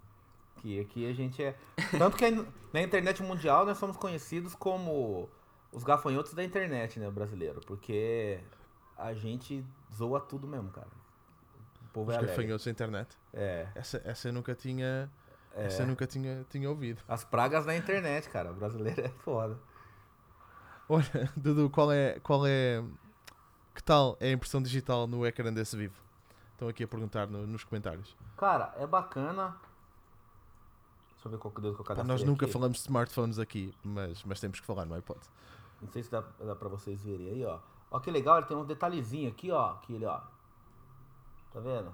[0.56, 1.54] Que aqui a gente é.
[1.98, 2.30] Tanto que
[2.72, 5.28] na internet mundial nós somos conhecidos como
[5.72, 7.60] os gafanhotos da internet, né, brasileiro?
[7.66, 8.40] Porque
[8.96, 9.62] a gente
[9.94, 10.88] zoa tudo mesmo, cara.
[11.94, 12.36] Povo é Os alegre.
[12.36, 13.16] gafanhotos da internet.
[13.32, 13.68] É.
[13.74, 15.10] Essa, essa eu nunca tinha.
[15.54, 15.66] É.
[15.66, 17.00] Essa eu nunca tinha, tinha ouvido.
[17.08, 18.50] As pragas da internet, cara.
[18.50, 19.56] O brasileiro é foda.
[20.88, 22.82] Olha, Dudu, qual é, qual é.
[23.74, 25.94] Que tal é a impressão digital no ecrã desse vivo?
[26.52, 28.16] Estão aqui a perguntar no- nos comentários.
[28.36, 29.56] Cara, é bacana.
[31.14, 32.52] Deixa eu ver qual que deu que eu nós nunca aqui.
[32.52, 35.00] falamos de smartphones aqui, mas, mas temos que falar, não é?
[35.00, 35.20] Pode.
[35.80, 37.58] Não sei se dá, dá pra vocês verem aí, ó.
[37.90, 39.74] Ó que legal, ele tem um detalhezinho aqui, ó.
[39.76, 40.20] Que ele, ó.
[41.54, 41.92] Tá vendo?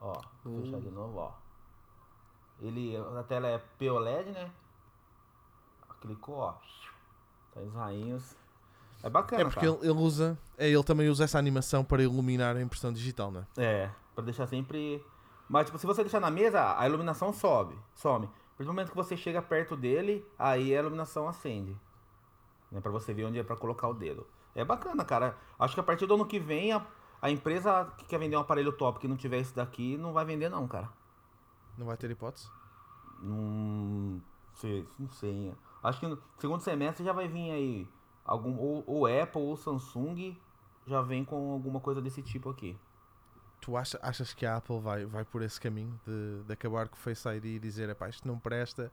[0.00, 1.32] Ó, vou fechar de novo, ó.
[2.60, 4.50] Ele, a tela é POLED, né?
[6.00, 6.54] Clicou, ó.
[7.54, 8.36] Tá os rainhos.
[9.02, 12.56] É bacana, É porque ele, ele usa, é, ele também usa essa animação para iluminar
[12.56, 13.46] a impressão digital, não é?
[14.14, 15.04] Pra deixar sempre.
[15.48, 18.28] Mas, tipo, se você deixar na mesa, a iluminação sobe, some.
[18.58, 21.74] Do momento que você chega perto dele, aí a iluminação acende.
[22.70, 24.26] Né, pra você ver onde é pra colocar o dedo.
[24.54, 25.36] É bacana, cara.
[25.58, 26.84] Acho que a partir do ano que vem, a,
[27.20, 30.24] a empresa que quer vender um aparelho top que não tiver esse daqui, não vai
[30.24, 30.88] vender, não, cara.
[31.76, 32.48] Não vai ter hipótese?
[33.22, 34.20] Não
[34.54, 35.54] sei, não sei.
[35.82, 37.88] Acho que no segundo semestre já vai vir aí
[38.24, 40.36] algum ou, ou Apple ou Samsung
[40.86, 42.78] já vem com alguma coisa desse tipo aqui.
[43.60, 46.96] Tu acha, achas que a Apple vai, vai por esse caminho de, de acabar com
[46.96, 48.90] o Face ID e dizer, epá, isto não presta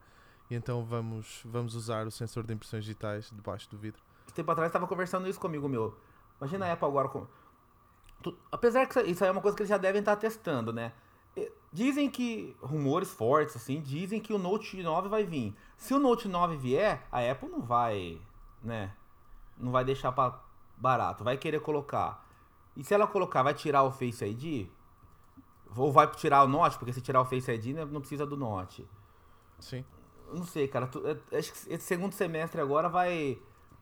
[0.50, 4.02] e então vamos, vamos usar o sensor de impressões digitais debaixo do vidro?
[4.38, 5.96] tempo atrás estava conversando isso comigo, meu.
[6.40, 7.26] Imagina a Apple agora com.
[8.50, 10.92] Apesar que isso aí é uma coisa que eles já devem estar testando, né?
[11.72, 12.56] Dizem que.
[12.60, 15.54] Rumores fortes, assim, dizem que o Note 9 vai vir.
[15.76, 18.20] Se o Note 9 vier, a Apple não vai.
[18.62, 18.92] né?
[19.56, 20.40] Não vai deixar pra
[20.76, 21.22] barato.
[21.24, 22.26] Vai querer colocar.
[22.76, 24.68] E se ela colocar, vai tirar o Face ID?
[25.76, 26.78] Ou vai tirar o Note?
[26.78, 28.88] Porque se tirar o Face ID, né, não precisa do Note.
[29.58, 29.84] Sim.
[30.32, 30.88] Não sei, cara.
[30.94, 33.38] Eu acho que esse segundo semestre agora vai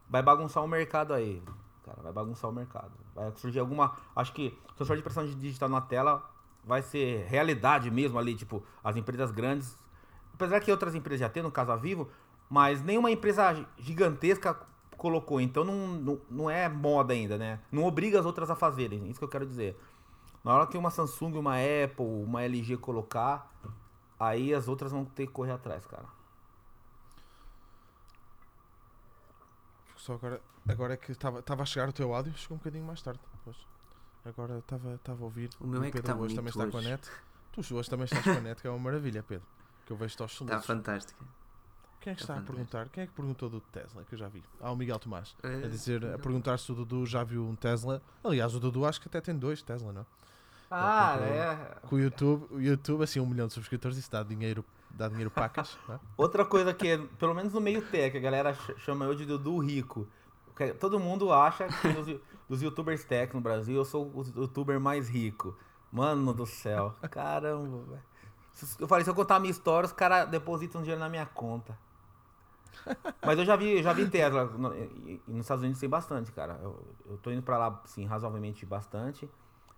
[0.09, 1.41] vai bagunçar o mercado aí.
[1.87, 2.91] Cara, vai bagunçar o mercado.
[3.15, 3.95] Vai surgir alguma.
[4.13, 6.29] Acho que sensor de impressão digital na tela
[6.65, 9.79] vai ser realidade mesmo ali, tipo, as empresas grandes.
[10.33, 12.09] Apesar que outras empresas já têm, no caso a Vivo,
[12.49, 14.53] mas nenhuma empresa gi- gigantesca
[14.97, 15.39] colocou.
[15.39, 17.61] Então não, não, não é moda ainda, né?
[17.71, 19.09] Não obriga as outras a fazerem.
[19.09, 19.79] Isso que eu quero dizer.
[20.43, 23.49] Na hora que uma Samsung, uma Apple, uma LG colocar,
[24.19, 26.05] aí as outras vão ter que correr atrás, cara.
[29.95, 33.01] Só agora, agora é que estava a chegar o teu áudio, chegou um bocadinho mais
[33.01, 33.19] tarde.
[33.43, 33.57] Pois.
[34.25, 35.49] Agora estava estava a ouvir.
[35.59, 36.89] O meu é que Pedro está hoje também bonito está com a hoje.
[36.89, 37.09] net.
[37.51, 39.45] Tu hoje também estás com a net, que é uma maravilha, Pedro.
[39.85, 41.25] Que eu vejo-te aos Está fantástica.
[42.01, 42.89] Quem é que está está a perguntar?
[42.89, 44.03] Quem é que perguntou do Tesla?
[44.03, 44.43] Que eu já vi.
[44.61, 45.35] Ah, o Miguel Tomás.
[45.43, 48.01] A Eh, dizer, a perguntar se o Dudu já viu um Tesla.
[48.23, 50.05] Aliás, o Dudu acho que até tem dois Tesla, não é?
[50.69, 51.87] Ah, é.
[51.87, 55.31] Com o YouTube, o YouTube, assim, um milhão de subscritores, isso dá dinheiro, dá dinheiro
[55.31, 55.77] pacas.
[55.87, 55.99] não é?
[56.17, 59.25] Outra coisa que, é, pelo menos no meio tech, a galera ch- chama eu de
[59.25, 60.07] Dudu Rico.
[60.79, 65.07] Todo mundo acha que dos, dos youtubers tech no Brasil, eu sou o youtuber mais
[65.09, 65.55] rico.
[65.91, 66.93] Mano do céu.
[67.09, 68.03] Caramba, velho.
[68.79, 71.77] Eu falei, se eu contar a minha história, os caras depositam dinheiro na minha conta.
[73.25, 74.45] Mas eu já vi, eu já vi Tesla.
[74.45, 76.59] no- e- e nos Estados Unidos tem bastante, cara.
[76.61, 79.29] Eu, eu tô indo pra lá, sim, razoavelmente bastante.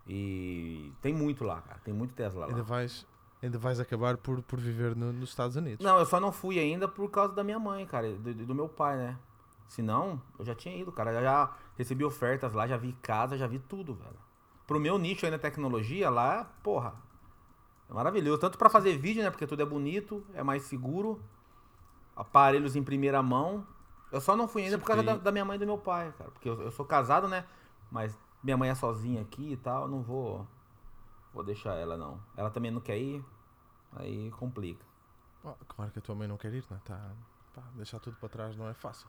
[0.08, 1.80] E tem muito lá, cara.
[1.84, 2.48] Tem muito Tesla lá.
[2.48, 3.06] Ainda vais,
[3.44, 5.86] ainda vais acabar por, por viver no- nos Estados Unidos.
[5.86, 8.68] Não, eu só não fui ainda por causa da minha mãe, cara, do, do meu
[8.68, 9.18] pai, né?
[9.70, 11.14] Senão, eu já tinha ido, cara.
[11.14, 14.18] Eu já recebi ofertas lá, já vi casa, já vi tudo, velho.
[14.66, 16.96] Pro meu nicho aí na tecnologia, lá, porra,
[17.88, 18.40] é maravilhoso.
[18.40, 19.30] Tanto pra fazer vídeo, né?
[19.30, 21.22] Porque tudo é bonito, é mais seguro.
[22.16, 23.66] Aparelhos em primeira mão.
[24.12, 25.78] Eu só não fui ainda Sim, por causa da, da minha mãe e do meu
[25.78, 26.32] pai, cara.
[26.32, 27.46] Porque eu, eu sou casado, né?
[27.92, 30.48] Mas minha mãe é sozinha aqui e tal, eu não vou,
[31.32, 32.20] vou deixar ela, não.
[32.36, 33.24] Ela também não quer ir,
[33.94, 34.84] aí complica.
[35.44, 36.80] Oh, claro que a tua mãe não quer ir, não é?
[36.84, 37.12] Tá,
[37.54, 39.08] pá, deixar tudo para trás não é fácil.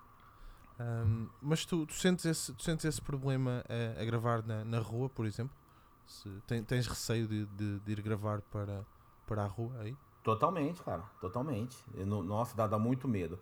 [0.80, 4.78] Ahm, mas tu, tu sentes esse, tu sentes esse problema a, a gravar na, na
[4.78, 5.54] rua, por exemplo?
[6.06, 8.84] Se, tem- tens receio de, de- de ir gravar para,
[9.26, 9.94] para a rua aí?
[10.22, 11.02] Totalmente, cara.
[11.20, 11.76] Totalmente.
[11.94, 13.38] Eu nossa, dá, dá muito medo.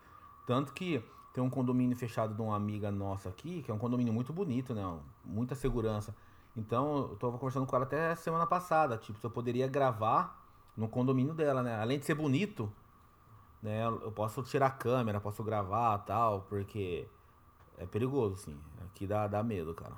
[0.46, 4.12] Tanto que tem um condomínio fechado de uma amiga nossa aqui, que é um condomínio
[4.12, 4.82] muito bonito, né?
[5.24, 6.14] Muita segurança.
[6.56, 8.96] Então, eu tava conversando com ela até semana passada.
[8.98, 10.44] Tipo, se eu poderia gravar
[10.76, 11.76] no condomínio dela, né?
[11.80, 12.72] Além de ser bonito,
[13.62, 13.86] né?
[13.86, 17.08] Eu posso tirar a câmera, posso gravar tal, porque
[17.78, 18.60] é perigoso, sim.
[18.84, 19.96] Aqui dá, dá medo, cara.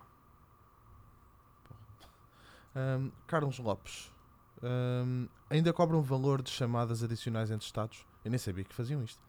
[2.74, 4.12] Ahm, Carlos Lopes,
[4.62, 8.06] ahm, ainda cobram valor de chamadas adicionais entre estados?
[8.24, 9.20] Eu nem sabia que faziam isto.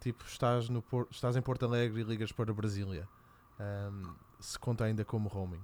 [0.00, 3.08] Tipo, estás, no estás em Porto Alegre e ligas para Brasília.
[3.58, 5.62] Ahm, se conta ainda como roaming.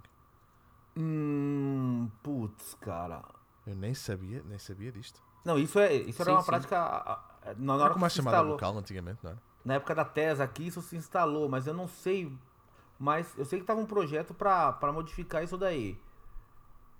[0.97, 3.23] Hum, putz, cara.
[3.67, 5.21] Eu nem sabia, nem sabia disto.
[5.45, 6.47] Não, isso, é, isso era Sim, uma sim.
[6.47, 6.79] prática.
[6.79, 8.53] a- a- Na hora Era como a chamada instalou.
[8.53, 9.43] local antigamente, não era?
[9.67, 12.33] Na época da TESA aqui, isso se instalou, mas eu não sei.
[12.99, 15.99] Mas eu sei que tava um projeto pra, pra modificar isso daí.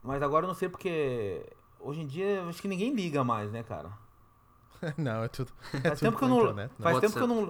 [0.03, 1.47] Mas agora eu não sei porque.
[1.79, 3.91] Hoje em dia, eu acho que ninguém liga mais, né, cara?
[4.99, 5.53] não, é tudo.
[5.73, 6.41] É Faz tudo tempo que eu não.
[6.43, 7.47] internet, não faz tempo que eu WhatsApp.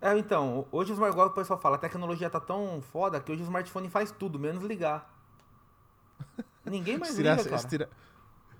[0.00, 0.08] não.
[0.10, 3.32] É, então, hoje o smart- igual o pessoal fala, a tecnologia tá tão foda que
[3.32, 5.12] hoje o smartphone faz tudo, menos ligar.
[6.64, 7.58] Ninguém mais Se, liga, cara.
[7.58, 7.90] se, tira-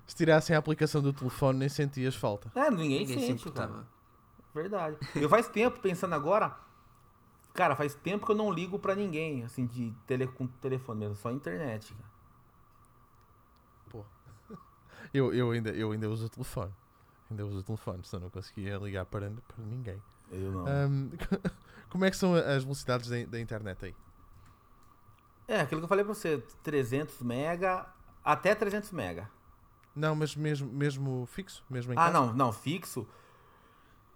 [0.05, 2.51] se tirassem a aplicação do telefone, nem sentias falta.
[2.55, 3.85] É, ninguém, Ninguém se sente, cara.
[4.61, 4.97] Verdade.
[5.15, 6.57] Eu faz tempo pensando agora.
[7.53, 11.15] Cara, faz tempo que eu não ligo pra ninguém, assim, de tele, com telefone mesmo,
[11.15, 11.95] só internet.
[13.91, 14.05] Cara.
[15.13, 16.73] Eu, eu, ainda, eu ainda uso o telefone.
[17.29, 20.01] Ainda uso o telefone, senão não conseguia ligar para, para ninguém.
[20.31, 20.65] Eu não.
[20.67, 21.09] Ahm,
[21.89, 23.95] como é que são as velocidades da, da internet aí?
[25.47, 27.87] É, aquilo que eu falei pra você, 300 mega,
[28.23, 29.29] até 300 mega.
[29.95, 31.63] Não, mas mesmo, mesmo fixo?
[31.69, 32.13] Mesmo em Ah, casa?
[32.13, 33.07] não, não, fixo.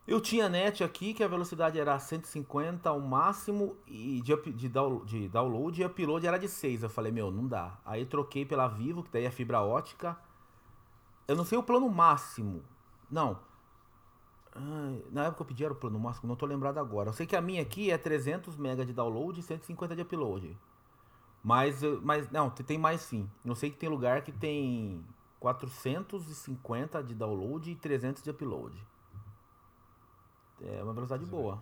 [0.07, 4.67] Eu tinha net aqui que a velocidade era 150 ao máximo e de, up- de,
[5.05, 6.83] de download e upload era de 6.
[6.83, 7.79] Eu falei, meu, não dá.
[7.85, 10.17] Aí troquei pela Vivo, que daí é fibra ótica.
[11.27, 12.63] Eu não sei o plano máximo.
[13.09, 13.39] Não.
[15.11, 17.09] Na época eu pedi era o plano máximo, não tô lembrado agora.
[17.09, 20.57] Eu sei que a minha aqui é 300 MB de download e 150 de upload.
[21.43, 23.29] Mas, eu- mas não, te- tem mais sim.
[23.45, 25.03] Eu sei que tem lugar que tem
[25.39, 28.75] 450 de download e 300 de upload.
[30.63, 31.62] É uma velocidade boa.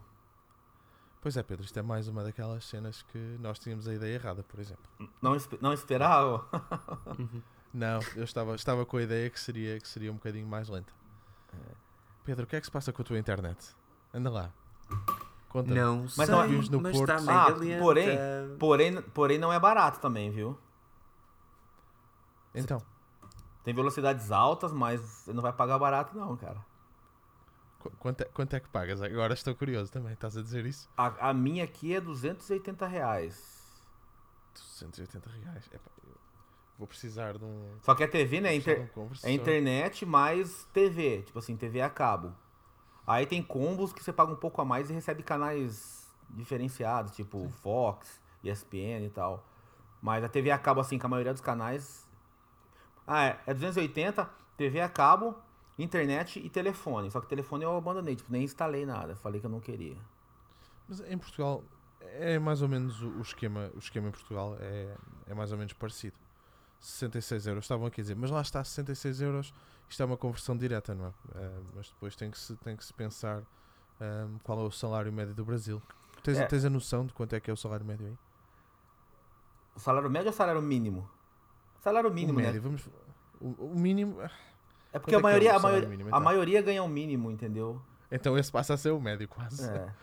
[1.21, 4.41] Pois é, Pedro, isto é mais uma daquelas cenas que nós tínhamos a ideia errada,
[4.43, 4.83] por exemplo.
[5.21, 6.45] Não, não esperava?
[7.71, 10.91] Não, eu estava, estava com a ideia que seria, que seria um bocadinho mais lenta.
[11.53, 11.73] É.
[12.23, 13.75] Pedro, o que é que se passa com a tua internet?
[14.11, 14.51] Anda lá.
[15.49, 15.71] Conta.
[15.75, 17.11] Não Mas sei, não- vimos no mas Porto.
[17.13, 20.57] está Ah, porém- Porém, porém não é barato também, viu?
[22.55, 22.81] Então,
[23.63, 26.65] Tem velocidades altas, mas não vai pagar barato não, cara.
[27.79, 29.01] Qu- quanto é, quanto é que pagas?
[29.01, 30.13] Agora estou curioso também.
[30.13, 30.89] Estás a dizer isso?
[30.97, 33.59] A, a minha aqui é 280 reais.
[34.53, 35.65] 280 reais.
[35.73, 36.13] Epá, eu
[36.77, 37.77] vou precisar de um.
[37.81, 38.55] Só que é TV, né?
[38.55, 39.09] Inter- um.
[39.23, 41.21] É internet mais TV.
[41.23, 42.33] Tipo assim, TV a cabo.
[43.07, 47.49] Aí tem combos que você paga um pouco a mais e recebe canais diferenciados, tipo
[47.61, 49.43] Fox, ESPN e tal.
[50.01, 52.07] Mas a TV a cabo, assim, com a maioria dos canais.
[53.07, 53.39] Ah, é.
[53.47, 55.35] É 280, TV a cabo,
[55.83, 57.09] internet e telefone.
[57.11, 59.15] Só que telefone eu abandonei, tipo, nem instalei nada.
[59.15, 59.97] Falei que eu não queria.
[60.87, 61.63] Mas em Portugal
[62.01, 63.69] é mais ou menos o, o esquema.
[63.75, 64.95] O esquema em Portugal é,
[65.27, 66.17] é mais ou menos parecido.
[66.79, 69.53] 66 euros, estavam aqui a dizer, mas lá está, 66 euros,
[69.89, 71.13] isto é uma conversão direta, não é?
[71.35, 73.43] Eh, mas depois tem que se, tem que se pensar
[73.99, 75.81] ehm, qual é o salário médio do Brasil.
[76.23, 76.45] Tens, É.
[76.45, 78.17] tens a noção de quanto é que é o salário médio aí?
[79.75, 81.09] O salário médio ou salário mínimo?
[81.79, 82.47] Salário mínimo, o né?
[82.47, 82.87] médio, vamos.
[83.41, 84.17] O, o mínimo.
[84.91, 86.21] É Quanto porque a é é maioria, o a, maioria, mínimo, a então?
[86.21, 87.81] maioria ganha o mínimo, entendeu?
[88.11, 89.69] Então esse passa a ser o médio, quase.
[89.69, 89.93] É.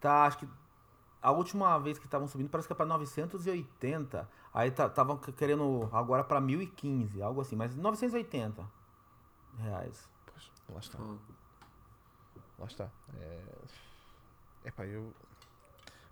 [0.00, 0.48] Tá, acho que
[1.22, 4.28] a última vez que estavam subindo parece que é pra 980.
[4.52, 8.68] Aí estavam querendo agora pra 1015, algo assim, mas 980
[9.58, 10.08] reais.
[10.26, 10.98] Pois, lá está.
[10.98, 11.16] Pô,
[12.58, 12.90] Lá está.
[13.18, 13.40] É...
[14.64, 15.12] Epá, eu.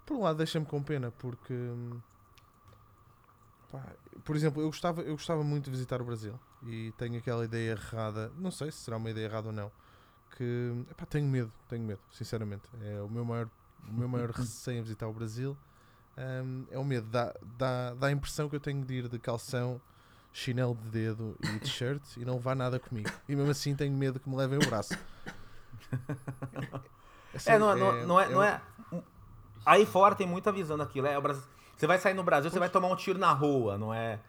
[0.07, 1.55] Por um lado, deixa-me com pena, porque.
[3.71, 3.85] Pá,
[4.25, 7.73] por exemplo, eu gostava, eu gostava muito de visitar o Brasil e tenho aquela ideia
[7.73, 9.71] errada, não sei se será uma ideia errada ou não,
[10.37, 12.65] que epá, tenho medo, tenho medo, sinceramente.
[12.83, 13.49] É o meu maior,
[13.89, 15.57] o meu maior receio em visitar o Brasil
[16.45, 17.07] hum, é o medo.
[17.09, 19.81] Dá, dá, dá a impressão que eu tenho de ir de calção,
[20.33, 23.11] chinelo de dedo e t-shirt e não levar nada comigo.
[23.29, 24.95] E mesmo assim tenho medo que me levem o braço.
[27.47, 28.61] É, não, não, não é, não é.
[29.65, 31.07] Aí fora tem muita visão daquilo.
[31.07, 31.45] É, o Brasil-
[31.81, 34.21] Você vai sair no Brasil, você vai tomar um tiro na rua, não é?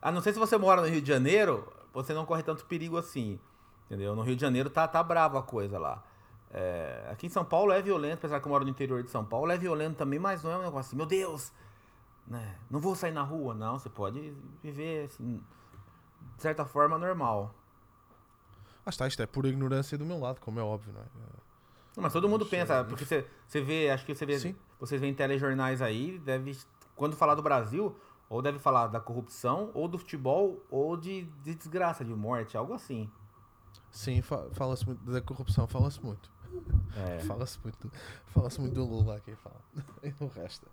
[0.00, 2.96] A não ser se você mora no Rio de Janeiro, você não corre tanto perigo
[2.96, 3.38] assim.
[3.84, 4.16] Entendeu?
[4.16, 6.02] No Rio de Janeiro tá, tá bravo a coisa lá.
[6.50, 9.22] É, aqui em São Paulo é violento, apesar que eu moro no interior de São
[9.22, 11.52] Paulo, é violento também, mas não é um negócio assim, meu Deus,
[12.26, 12.56] né?
[12.70, 13.78] Não vou sair na rua, não.
[13.78, 15.44] Você pode viver assim,
[16.34, 17.54] de certa forma normal.
[18.86, 21.04] Ah, está, isto é por ignorância do meu lado, como é óbvio, não é?
[22.00, 24.56] Mas todo mundo Mas, pensa, é, porque você, você vê, acho que você vê, Sim.
[24.78, 26.56] vocês veem telejornais aí, deve,
[26.96, 27.96] quando falar do Brasil,
[28.28, 32.72] ou deve falar da corrupção, ou do futebol, ou de, de desgraça, de morte, algo
[32.72, 33.10] assim.
[33.90, 36.30] Sim, fa- fala-se muito da corrupção, fala-se muito.
[36.96, 37.20] É.
[37.26, 37.90] Fala-se muito,
[38.26, 39.56] fala-se muito do Lula aqui, fala.
[40.02, 40.66] E do resto.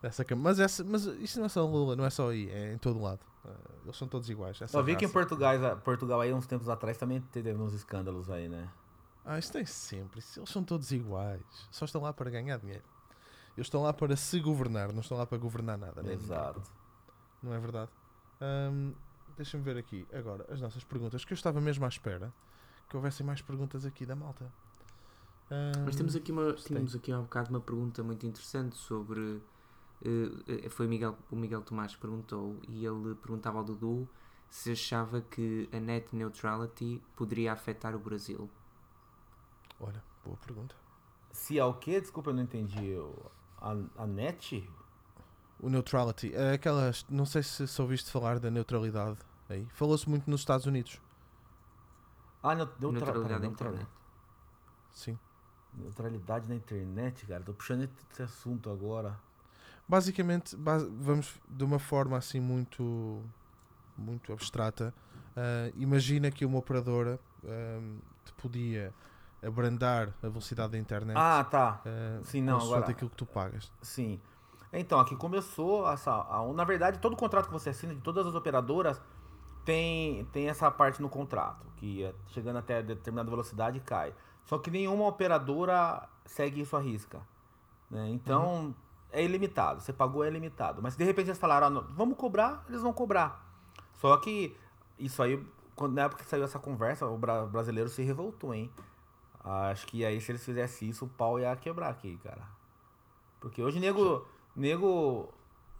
[0.00, 2.72] Dessa mas, essa, mas isto não é só o Lula, não é só aí, é
[2.72, 3.20] em todo lado.
[3.44, 3.50] Eh,
[3.84, 4.58] Eles são todos iguais.
[4.66, 5.12] Só vi que em raça.
[5.12, 8.68] Portugal, Portugal aí, uns tempos atrás, também teve uns escândalos aí, né?
[9.26, 10.22] Ah, isso tem sempre.
[10.36, 11.42] Eles são todos iguais.
[11.70, 12.84] Só estão lá para ganhar dinheiro.
[13.56, 16.00] Eles estão lá para se governar, não estão lá para governar nada.
[16.00, 16.16] ninguém.
[16.16, 16.62] Exato.
[17.42, 17.90] Não é verdade?
[18.40, 18.92] Ahm,
[19.36, 22.32] Deixa-me ver aqui agora as nossas perguntas, que eu estava mesmo à espera
[22.88, 24.50] que houvessem mais perguntas aqui da malta.
[25.84, 29.40] Mas temos aqui, uma, tínhamos aqui há um bocado uma pergunta muito interessante sobre.
[30.04, 34.08] eh, foi Miguel, o Miguel Tomás que perguntou e ele perguntava ao Dudu
[34.48, 38.48] se achava que a net neutrality poderia afetar o Brasil.
[39.80, 40.74] Olha, boa pergunta.
[41.32, 42.00] Se é o quê?
[42.00, 42.94] Desculpa, eu não entendi.
[43.58, 44.68] A, a net?
[45.60, 47.04] O neutrality, é aquelas.
[47.08, 49.18] Não sei se, se ouviste falar da neutralidade
[49.48, 49.66] aí.
[49.72, 51.00] Falou-se muito nos Estados Unidos.
[52.42, 53.88] Ah, neu- neutra- Neutralidade neutra- internet.
[54.92, 55.18] Sim.
[55.74, 57.42] Neutralidade na internet, cara.
[57.42, 59.18] Tô puxando esse assunto agora.
[59.88, 63.22] Basicamente, bas- vamos de uma forma assim muito,
[63.96, 64.92] muito abstrata.
[65.36, 68.92] ah, imagina que uma operadora ah, te podia
[69.44, 71.16] abrandar a velocidade da internet.
[71.16, 71.80] Ah, tá.
[71.84, 73.70] ah, sim, não, agora- aquilo que tu pagas.
[73.82, 74.20] Sim.
[74.72, 76.10] Então, aqui começou essa.
[76.12, 79.00] a- na verdade, todo contrato que você assina de todas as operadoras
[79.64, 84.14] tem, tem essa parte no contrato, que é chegando até determinada velocidade cai.
[84.44, 87.20] Só que nenhuma operadora segue isso à risca.
[87.90, 88.08] né?
[88.10, 88.74] Então,
[89.12, 89.80] é ilimitado.
[89.80, 90.82] Você pagou, é ilimitado.
[90.82, 93.44] Mas de repente eles falaram, ah, vamos cobrar, eles vão cobrar.
[93.94, 94.56] Só que
[94.98, 98.70] isso aí, quando, na época que saiu essa conversa, o bra- brasileiro se revoltou, hein?
[99.46, 102.42] Acho que aí se eles fizessem isso, o pau ia quebrar aqui, cara.
[103.38, 104.26] Porque hoje nego,
[104.56, 105.32] nego,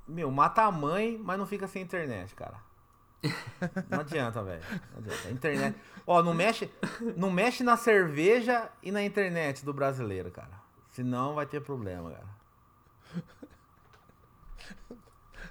[0.07, 2.65] meu, mata a mãe, mas não fica sem internet, cara.
[3.91, 4.63] Não adianta, velho.
[4.93, 5.31] Não adianta.
[5.31, 5.77] Internet.
[6.07, 6.71] Ó, não mexe,
[7.17, 10.63] não mexe na cerveja e na internet do brasileiro, cara.
[10.91, 12.27] Senão vai ter problema, cara.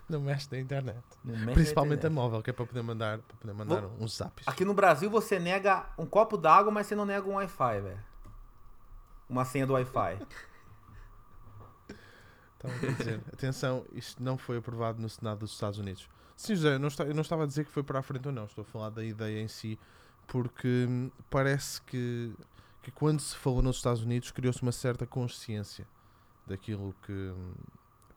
[0.08, 1.03] Não mexe na internet.
[1.24, 2.14] Na Principalmente a internet.
[2.16, 4.47] móvel, que é para poder mandar, para poder mandar Vou- uns zaps.
[4.47, 7.99] Aqui no Brasil você nega um copo d'água, mas você não nega um Wi-Fi, velho.
[9.28, 10.20] Uma senha do Wi-Fi.
[12.56, 16.08] Estava a dizer, atenção, isto não foi aprovado no Senado dos Estados Unidos.
[16.36, 18.28] Sim, José, eu não, está- eu não estava a dizer que foi para a frente
[18.28, 19.80] ou não, estou a falar da ideia em si,
[20.28, 22.34] porque hum, parece que,
[22.82, 25.88] que quando se falou nos Estados Unidos criou-se uma certa consciência
[26.45, 27.53] daquilo que, hum,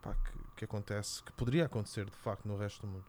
[0.01, 3.05] pá, que, que acontece, que poderia acontecer de facto no resto do mundo.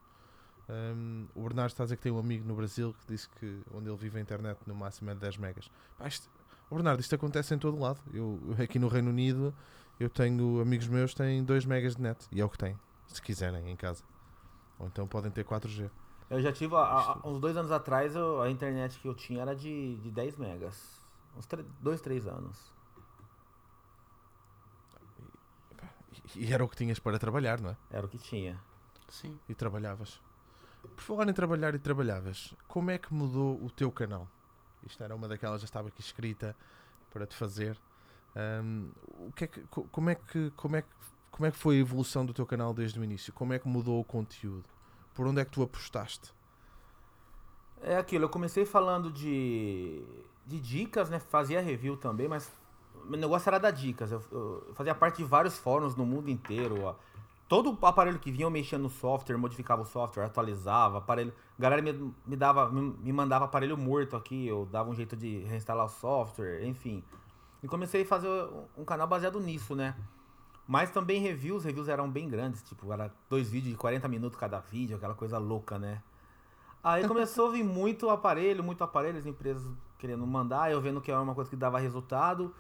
[0.69, 3.61] Hum, o Bernardo está a dizer que tem um amigo no Brasil que disse que
[3.75, 5.69] onde ele vive a internet no máximo é de 10 megas.
[5.99, 6.29] Pá, isto,
[6.71, 7.99] Ô, Bernardo, isto acontece em todo lado.
[8.15, 9.53] Eu, aqui no Reino Unido
[9.99, 12.79] eu tenho amigos meus que têm 2 megas de net e é o que têm,
[13.09, 14.05] se quiserem, em casa.
[14.79, 15.91] Ou então podem ter 4G.
[16.31, 19.57] Eu já tive, há- uns dois anos atrás, eu- a internet que eu tinha era
[19.57, 21.01] de, de 10 megas.
[21.37, 22.73] Uns tre- dois, três anos.
[26.37, 27.77] E, era o que tinhas para trabalhar, não é?
[27.91, 28.59] Era o que tinha.
[29.09, 29.39] Sim.
[29.49, 30.21] E trabalhavas.
[30.83, 34.29] Por falar em trabalhar e trabalhavas, como é que mudou o teu canal?
[34.87, 36.57] Isto era uma daquelas, já estava aqui escrita
[37.11, 37.79] para te fazer.
[38.37, 38.91] Ahm,
[39.29, 40.89] o que é que, co- como, é que, como, é que,
[41.31, 43.33] como é que foi a evolução do teu canal desde o início?
[43.33, 44.65] Como é que mudou o conteúdo?
[45.15, 46.33] Por onde é que tu apostaste?
[47.83, 50.03] É aquilo, eu comecei falando de,
[50.47, 51.19] de dicas, né?
[51.19, 52.51] Fazia review também, mas
[53.09, 54.11] o negócio era dar dicas.
[54.11, 56.83] Eu, eu fazia parte de vários fóruns no mundo inteiro.
[56.83, 56.95] ó.
[57.49, 61.33] Todo aparelho que vinha eu mexia no software, modificava o software, atualizava, aparelho.
[61.59, 65.17] A galera me, me dava, me, me mandava aparelho morto aqui, eu dava um jeito
[65.17, 67.03] de reinstalar o software, enfim.
[67.63, 68.29] E comecei a fazer
[68.77, 69.97] um canal baseado nisso, né?
[70.67, 74.61] Mas também reviews, reviews eram bem grandes, tipo, era dois vídeos de 40 minutos cada
[74.61, 76.01] vídeo, aquela coisa louca, né?
[76.83, 79.67] Aí começou a vir muito aparelho, muito aparelho, as empresas
[79.99, 82.55] querendo mandar, eu vendo que era uma coisa que dava resultado.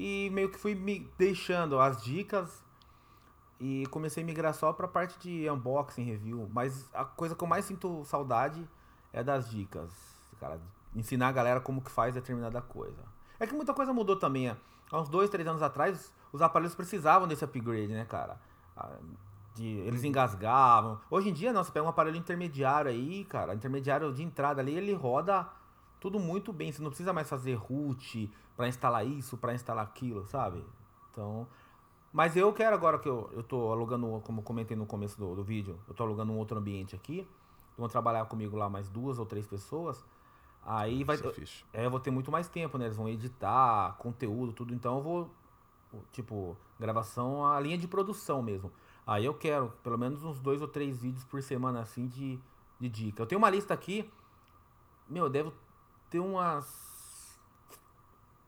[0.00, 2.64] E meio que fui me deixando as dicas
[3.60, 6.48] e comecei a migrar só pra parte de unboxing, review.
[6.52, 8.64] Mas a coisa que eu mais sinto saudade
[9.12, 9.90] é das dicas,
[10.38, 10.60] cara.
[10.94, 13.02] Ensinar a galera como que faz determinada coisa.
[13.40, 14.50] É que muita coisa mudou também.
[14.50, 14.54] ó.
[14.92, 18.40] Há uns dois, três anos atrás, os aparelhos precisavam desse upgrade, né, cara?
[18.76, 18.92] Ah,
[19.56, 21.00] de- eles engasgavam.
[21.10, 24.74] Hoje em dia, não, você pega um aparelho intermediário aí, cara, intermediário de entrada ali,
[24.76, 25.48] ele roda
[26.00, 26.72] tudo muito bem.
[26.72, 30.64] Você não precisa mais fazer root pra instalar isso, pra instalar aquilo, sabe?
[31.10, 31.46] Então.
[32.12, 35.34] Mas eu quero agora que eu, eu tô alugando, como eu comentei no começo do,
[35.34, 37.28] do vídeo, eu tô alugando um outro ambiente aqui.
[37.76, 40.04] Vão trabalhar comigo lá mais duas ou três pessoas.
[40.64, 41.16] Aí vai.
[41.16, 41.82] É.
[41.82, 42.86] É, eu vou ter muito mais tempo, né?
[42.86, 44.74] Eles vão editar, conteúdo, tudo.
[44.74, 45.30] Então eu vou,
[46.12, 48.72] tipo, gravação, a linha de produção mesmo.
[49.06, 52.38] Aí eu quero pelo menos uns dois ou três vídeos por semana, assim, de,
[52.78, 53.22] de dica.
[53.22, 54.10] Eu tenho uma lista aqui,
[55.08, 55.52] meu, eu devo
[56.10, 57.38] ter umas,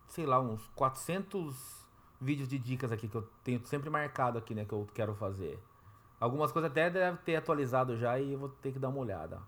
[0.08, 1.86] sei lá, uns 400
[2.20, 4.64] vídeos de dicas aqui que eu tenho sempre marcado aqui, né?
[4.64, 5.58] Que eu quero fazer.
[6.18, 9.40] Algumas coisas até deve ter atualizado já e eu vou ter que dar uma olhada.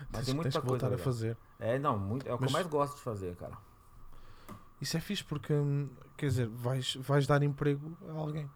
[0.00, 0.86] Mas Tens- tem muita tens que coisa.
[0.88, 1.36] voltar a fazer.
[1.58, 3.56] É, não, muito, é o que Mas- eu mais gosto de fazer, cara.
[4.80, 8.50] Isso é fixe porque, hum, quer dizer, vais, vais dar emprego a alguém.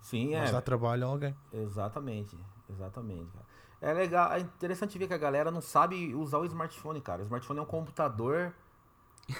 [0.00, 0.38] Sim, é.
[0.40, 1.36] Vais dar trabalho a alguém.
[1.52, 2.36] Exatamente,
[2.68, 3.46] exatamente, cara.
[3.80, 7.22] É legal, é interessante ver que a galera não sabe usar o smartphone, cara.
[7.22, 8.52] O smartphone é um computador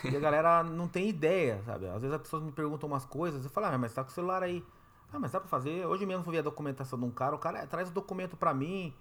[0.04, 1.86] e a galera não tem ideia, sabe?
[1.88, 4.12] Às vezes as pessoas me perguntam umas coisas, eu falo, ah, mas tá com o
[4.12, 4.64] celular aí.
[5.12, 5.86] Ah, mas dá pra fazer.
[5.86, 8.36] Hoje mesmo fui ver a documentação de um cara, o cara "É, traz o documento
[8.36, 8.94] pra mim,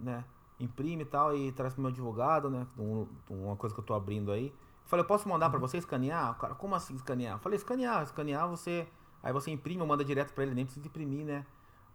[0.00, 0.24] né?
[0.60, 2.66] Imprime e tal, e traz pro meu advogado, né?
[2.78, 4.48] Um- uma coisa que eu tô abrindo aí.
[4.48, 6.32] Eu falei, eu posso mandar pra você escanear?
[6.32, 7.34] O cara, como assim escanear?
[7.36, 8.86] Eu falei, escanear, escanear você.
[9.22, 11.44] Aí você imprime ou manda direto pra ele, nem precisa imprimir, né?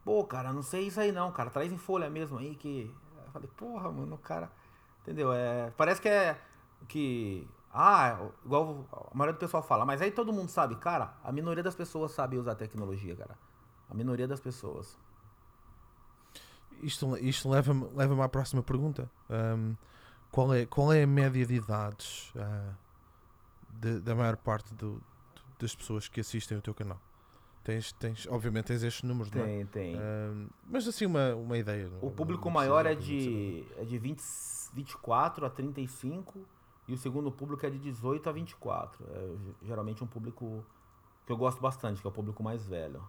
[0.04, 1.50] Pô, cara, não sei isso aí não, cara.
[1.50, 2.94] Traz em folha mesmo aí que.
[3.26, 4.52] Eu falei, porra, mano, o cara.
[5.02, 5.32] Entendeu?
[5.34, 6.40] É, parece que é.
[6.88, 11.32] Que Ah, igual a maioria do pessoal fala, mas aí todo mundo sabe, cara, a
[11.32, 13.38] minoria das pessoas sabe usar tecnologia, cara.
[13.90, 14.98] A minoria das pessoas.
[16.82, 19.10] Isto, isto leva-me leva à próxima pergunta.
[19.30, 19.76] Ahm,
[20.32, 22.74] qual, é, qual é a média de idades ah,
[23.70, 25.02] de- da maior parte do-
[25.60, 27.00] das pessoas que assistem o teu canal?
[27.64, 29.46] Tens, tens, obviamente tens estes números, não é?
[29.46, 29.96] Tem, tem.
[29.96, 31.88] Ahm, mas assim, uma, uma ideia.
[31.90, 34.20] não- O público maior é de, é de 20,
[34.74, 36.44] 24 a 35
[36.88, 39.06] e o segundo público é de 18 a 24.
[39.08, 40.66] É ge- geralmente um público
[41.26, 43.04] que eu gosto bastante, que é o público mais velho.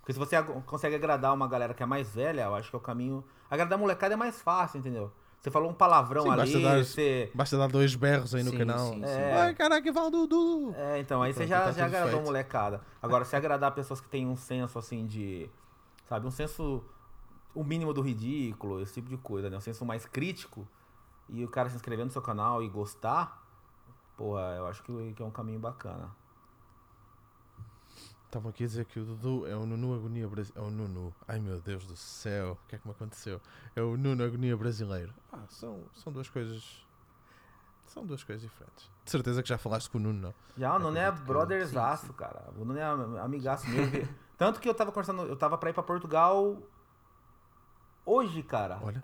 [0.00, 2.78] Porque se você consegue agradar uma galera que é mais velha, eu acho que é
[2.78, 3.22] o caminho.
[3.48, 5.12] Agradar a molecada é mais fácil, entendeu?
[5.40, 7.30] Você falou um palavrão Sim, ali, basta dar- você.
[7.34, 8.92] Basta dar dois berros aí no Sim, canal.
[8.92, 9.04] sim.
[9.04, 9.36] É.
[9.36, 10.74] Ai, caraca, Dudu!
[10.76, 12.24] É, então, aí você já, tá já agradou a feito.
[12.24, 12.80] molecada.
[13.00, 15.48] Agora, se agradar pessoas que têm um senso assim de.
[16.08, 16.82] Sabe, um senso.
[17.54, 19.56] O mínimo do ridículo, esse tipo de coisa, né?
[19.56, 20.66] Um senso mais crítico.
[21.28, 23.44] E o cara se inscrever no seu canal e gostar.
[24.16, 26.10] Porra, eu acho que, que é um caminho bacana.
[28.28, 30.62] Estavam aqui a dizer que o Dudu é o Nunu Agonia Brasileiro.
[30.66, 31.14] É o Nunu.
[31.26, 33.40] Ai meu Deus do céu, o que é que me aconteceu?
[33.74, 35.14] É o Nuno Agonia Brasileiro.
[35.32, 36.86] Ah, são, são duas coisas.
[37.86, 38.90] São duas coisas diferentes.
[39.02, 40.34] De certeza que já falaste com o Nuno, não?
[40.58, 42.50] Já, o Nuno é que- brotherzaço, cara.
[42.54, 43.82] O Nuno é am- amigaço meu.
[44.36, 46.58] Tanto que eu tava conversando, eu tava pra ir pra Portugal
[48.04, 48.78] hoje, cara.
[48.82, 49.02] Olha.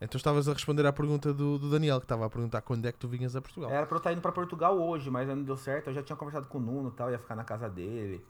[0.00, 2.92] Então estavas a responder à pergunta do, do Daniel, que estava a perguntar quando é
[2.92, 3.70] que tu vinhas a Portugal.
[3.70, 5.88] Era pra eu estar indo pra Portugal hoje, mas não deu certo.
[5.88, 8.22] Eu já tinha conversado com o Nuno e tal, ia ficar na casa dele.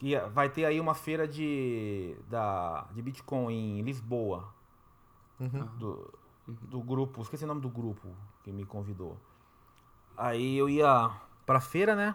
[0.00, 4.52] Que vai ter aí uma feira de, da, de Bitcoin em Lisboa,
[5.38, 5.64] Uhum.
[5.78, 6.12] do,
[6.48, 8.08] do grupo, esqueci o nome do grupo
[8.42, 9.16] que me convidou.
[10.16, 11.10] Aí eu ia
[11.46, 12.14] pra feira, né?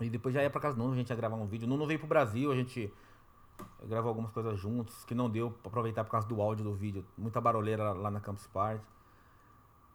[0.00, 1.66] E depois já ia pra casa do Nuno, a gente ia gravar um vídeo.
[1.68, 2.92] Nuno veio pro Brasil, a gente
[3.86, 7.04] gravou algumas coisas juntos, que não deu pra aproveitar por causa do áudio do vídeo.
[7.18, 8.82] Muita barulheira lá na Campus Party.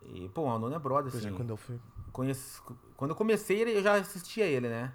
[0.03, 1.35] E, pô, o Nuno é brother, Pois é, assim.
[1.37, 1.79] quando ele foi.
[2.11, 2.63] Conheço,
[2.95, 4.93] quando eu comecei, eu já assistia ele, né?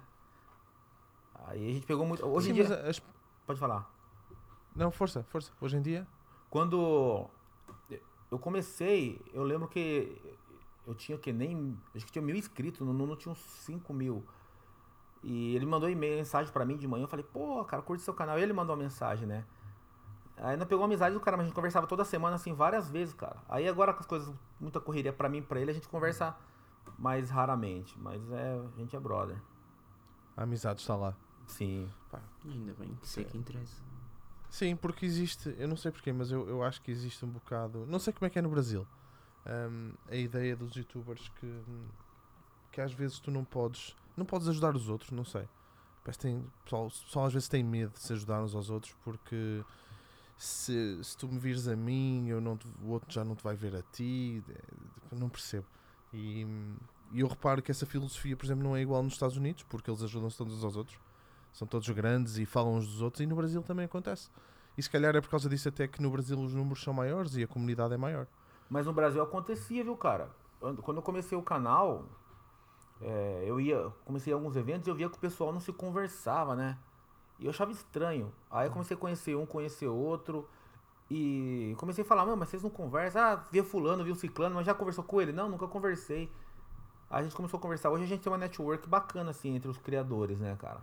[1.47, 2.25] Aí a gente pegou muito.
[2.25, 2.89] Hoje Sim, em dia.
[2.89, 3.01] as-
[3.45, 3.89] Pode falar.
[4.75, 5.51] Não, força, força.
[5.59, 6.07] Hoje em dia.
[6.49, 7.27] Quando
[8.29, 10.17] eu comecei, eu lembro que
[10.87, 11.77] eu tinha que nem.
[11.95, 14.23] Acho que tinha mil inscritos, no Nuno tinha uns 5 mil.
[15.23, 17.03] E ele mandou e-mail, mensagem pra mim de manhã.
[17.03, 18.39] Eu falei, pô, cara, curte seu canal.
[18.39, 19.45] E ele mandou uma mensagem, né?
[20.37, 22.89] Aí ainda pegou a amizade do cara, mas a gente conversava toda semana, assim, várias
[22.89, 23.37] vezes, cara.
[23.47, 26.35] Aí agora com as coisas, muita correria pra mim e pra ele, a gente conversa
[26.97, 27.97] mais raramente.
[27.99, 29.39] Mas é, a gente é brother.
[30.35, 31.15] A amizade está lá.
[31.51, 31.89] Sim.
[32.45, 33.81] Ainda bem, que sei que interessa.
[34.49, 37.85] Sim, porque existe, eu não sei porquê, mas eu, eu acho que existe um bocado.
[37.87, 38.85] Não sei como é que é no Brasil.
[39.45, 41.61] hum, a ideia dos youtubers que,
[42.71, 43.95] que às vezes tu não podes.
[44.17, 45.47] Não podes ajudar os outros, não sei.
[46.03, 48.69] Parece que tem, o pessoal, pessoal às vezes tem medo de se ajudar uns aos
[48.69, 49.63] outros porque
[50.37, 53.43] se, se tu me vires a mim, eu não te- o outro já não te
[53.43, 54.43] vai ver a ti.
[54.49, 55.67] é, Não percebo.
[56.13, 56.45] E,
[57.11, 59.89] e eu reparo que essa filosofia, por exemplo, não é igual nos Estados Unidos, porque
[59.89, 60.99] eles ajudam-se todos uns aos outros.
[61.51, 64.29] São todos grandes e falam uns dos outros, e no Brasil também acontece.
[64.77, 67.35] E se calhar é por causa disso até que no Brasil os números são maiores
[67.35, 68.25] e a comunidade é maior.
[68.69, 70.29] Mas no Brasil acontecia, viu, cara?
[70.59, 72.05] Quando eu comecei o canal,
[73.01, 76.55] é, eu ia, comecei alguns eventos e eu via que o pessoal não se conversava,
[76.55, 76.77] né?
[77.39, 78.31] E eu achava estranho.
[78.49, 80.47] Aí eu comecei a conhecer um, conhecer outro.
[81.09, 83.21] E comecei a falar, meu, mas vocês não conversam?
[83.21, 85.33] Ah, via fulano, via o ciclano, mas já conversou com ele?
[85.33, 86.31] Não, nunca conversei.
[87.09, 87.89] Aí a gente começou a conversar.
[87.89, 90.79] Hoje a gente tem uma network bacana, assim, entre os criadores, né, cara?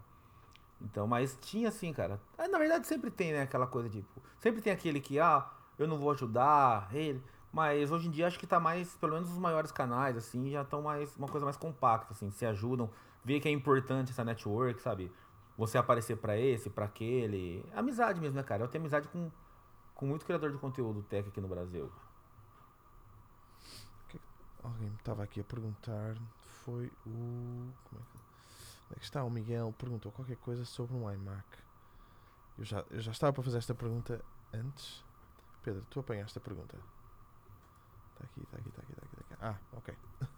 [0.80, 2.20] Então, mas tinha assim, cara.
[2.36, 4.22] Ah, Na verdade, sempre tem, né, aquela coisa tipo.
[4.38, 5.48] Sempre tem aquele que, ah,
[5.78, 7.22] eu não vou ajudar ele.
[7.52, 10.62] Mas hoje em dia acho que tá mais, pelo menos os maiores canais, assim, já
[10.62, 12.90] estão mais, uma coisa mais compacta, assim, se ajudam,
[13.24, 15.10] vê que é importante essa network, sabe?
[15.56, 17.64] Você aparecer pra esse, pra aquele.
[17.74, 18.62] Amizade mesmo, né, cara?
[18.62, 19.30] Eu tenho amizade com,
[19.94, 21.90] com muito criador de conteúdo tech aqui no Brasil.
[24.62, 26.16] Alguém me estava aqui a perguntar.
[26.64, 27.72] Foi o.
[27.84, 28.27] Como é que.
[28.94, 29.22] Que está?
[29.24, 31.46] O Miguel perguntou qualquer coisa sobre um iMac.
[32.58, 34.20] Eu já, eu já estava para fazer esta pergunta
[34.52, 35.04] antes.
[35.62, 36.76] Pedro, tu apanhaste a pergunta.
[38.14, 39.44] Está aqui, está aqui, está aqui, está aqui, tá aqui.
[39.44, 39.94] Ah, ok.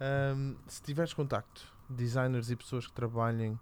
[0.00, 3.58] Ahm, se tiveres contacto, designers e pessoas que trabalhem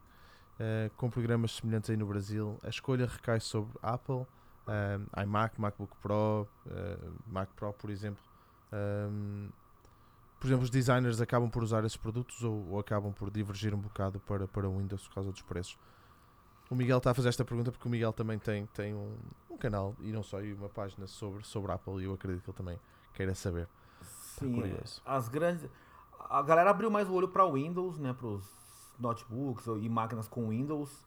[0.58, 4.26] eh, com programas semelhantes aí no Brasil, a escolha recai sobre Apple,
[4.66, 8.22] ahm, iMac, MacBook Pro, eh, Mac Pro, por exemplo.
[8.72, 9.50] Ahm,
[10.42, 13.78] por exemplo, os designers acabam por usar esses produtos ou, ou acabam por divergir um
[13.78, 15.78] bocado para, para o Windows por causa dos preços.
[16.68, 19.16] O Miguel está a fazer esta pergunta porque o Miguel também tem, tem um,
[19.48, 22.50] um canal e não só, e uma página sobre, sobre Apple e eu acredito que
[22.50, 22.80] ele também
[23.14, 23.68] queira saber.
[24.00, 25.00] Sim, curioso.
[25.06, 25.70] as grandes.
[26.28, 28.12] A galera abriu mais o olho para Windows, né?
[28.12, 28.44] Para os
[28.98, 31.06] notebooks e máquinas com Windows,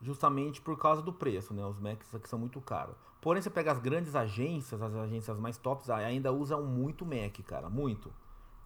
[0.00, 1.66] justamente por causa do preço, né?
[1.66, 2.94] Os Macs aqui são muito caros.
[3.20, 7.68] Porém, você pega as grandes agências, as agências mais tops, ainda usam muito Mac, cara,
[7.68, 8.12] muito.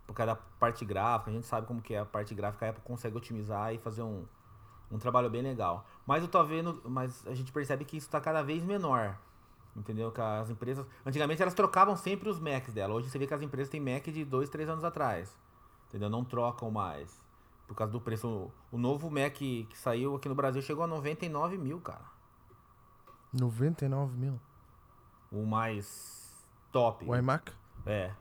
[0.08, 2.70] Por causa da parte gráfica, a gente sabe como que é a parte gráfica, a
[2.70, 4.24] Apple consegue otimizar e fazer um,
[4.90, 5.86] um trabalho bem legal.
[6.06, 9.18] Mas eu tô vendo, mas a gente percebe que isso tá cada vez menor.
[9.76, 10.10] Entendeu?
[10.10, 10.86] Que as empresas.
[11.04, 12.94] Antigamente elas trocavam sempre os Macs dela.
[12.94, 15.38] Hoje você vê que as empresas têm Mac de 2, 3 anos atrás.
[15.88, 16.08] Entendeu?
[16.08, 17.22] Não trocam mais.
[17.66, 18.50] Por causa do preço.
[18.72, 22.06] O novo Mac que saiu aqui no Brasil chegou a 99 mil, cara.
[23.30, 24.40] 99 mil.
[25.30, 26.34] O mais
[26.72, 27.04] top.
[27.04, 27.52] O iMac?
[27.84, 28.14] É.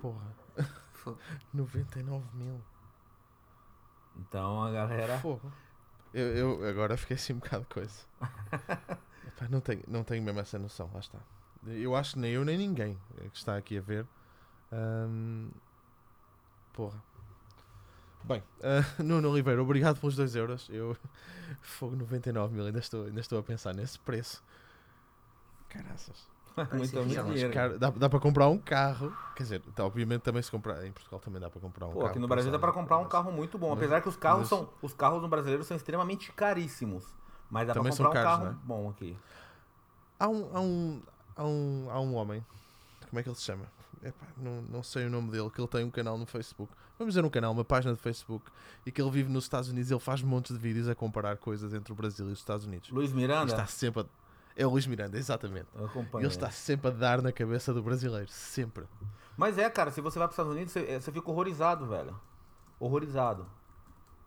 [0.00, 0.34] Porra.
[0.92, 1.18] Fogo.
[1.52, 2.60] 99 mil.
[4.16, 5.18] Então a galera.
[5.18, 5.52] Fogo.
[6.12, 8.06] Eu, eu agora fiquei assim um bocado de coisa.
[9.28, 11.18] Epá, não, tenho, não tenho mesmo essa noção, lá está.
[11.66, 12.98] Eu acho que nem eu nem ninguém
[13.30, 14.06] que está aqui a ver.
[16.72, 17.02] Porra.
[18.24, 20.68] Bem, ah, Nuno Oliveira, obrigado pelos 2 euros.
[20.70, 20.96] Eu,
[21.60, 24.42] fogo 99 mil, ainda estou, ainda estou a pensar nesse preço.
[25.68, 26.28] Caraças.
[26.72, 27.78] muito, muito dinheiro.
[27.78, 29.14] Dá, dá para comprar um carro.
[29.36, 30.84] Quer dizer, tá, obviamente também se comprar.
[30.86, 32.10] Em Portugal também dá para comprar um Pô, carro.
[32.10, 33.72] aqui no Brasil dá pensado, comprar um mas- carro muito bom.
[33.72, 34.68] Apesar que os carros mas- são.
[34.82, 37.04] Os carros no brasileiro são extremamente caríssimos.
[37.50, 38.56] Mas dá são comprar um caros, carro né?
[38.64, 39.16] bom aqui.
[40.20, 41.02] Há um, há um,
[41.36, 42.44] há um, há um homem,
[43.08, 43.64] como é que ele se chama?
[44.02, 46.72] Epá, não, não sei o nome dele, que ele tem um canal no Facebook.
[46.98, 48.44] Vamos dizer um canal, uma página de Facebook,
[48.84, 49.90] e que ele vive nos Estados Unidos.
[49.90, 52.90] Ele faz montes de vídeos a comparar coisas entre o Brasil e os Estados Unidos.
[52.90, 53.52] Luiz E Miranda?
[53.52, 54.06] está sempre a...
[54.58, 55.68] É o Luís Miranda, exatamente.
[55.72, 56.24] Eu acompanho.
[56.24, 58.86] ele está sempre a dar na cabeça do brasileiro, sempre.
[59.36, 61.86] Mas é, cara, se você vai para os Estados Unidos, você, é, você fica horrorizado,
[61.86, 62.18] velho.
[62.80, 63.46] Horrorizado.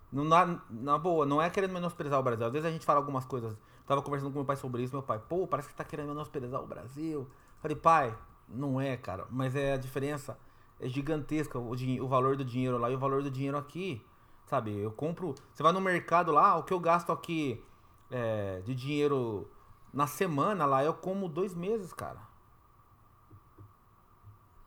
[0.10, 2.46] Não, na, na boa, não é querendo menosprezar o Brasil.
[2.46, 3.58] Às vezes a gente fala algumas coisas.
[3.86, 6.62] Tava conversando com meu pai sobre isso, meu pai, pô, parece que tá querendo menosprezar
[6.62, 7.30] o Brasil.
[7.60, 8.18] Falei, pai,
[8.48, 9.28] não é, cara.
[9.30, 10.38] Mas é a diferença
[10.80, 14.02] é gigantesca, o, o valor do dinheiro lá e o valor do dinheiro aqui.
[14.46, 15.36] Sabe, eu compro.
[15.54, 17.62] Você vai no mercado lá, o que eu gasto aqui
[18.10, 19.50] é, de dinheiro
[19.94, 22.20] na semana lá, eu como dois meses, cara.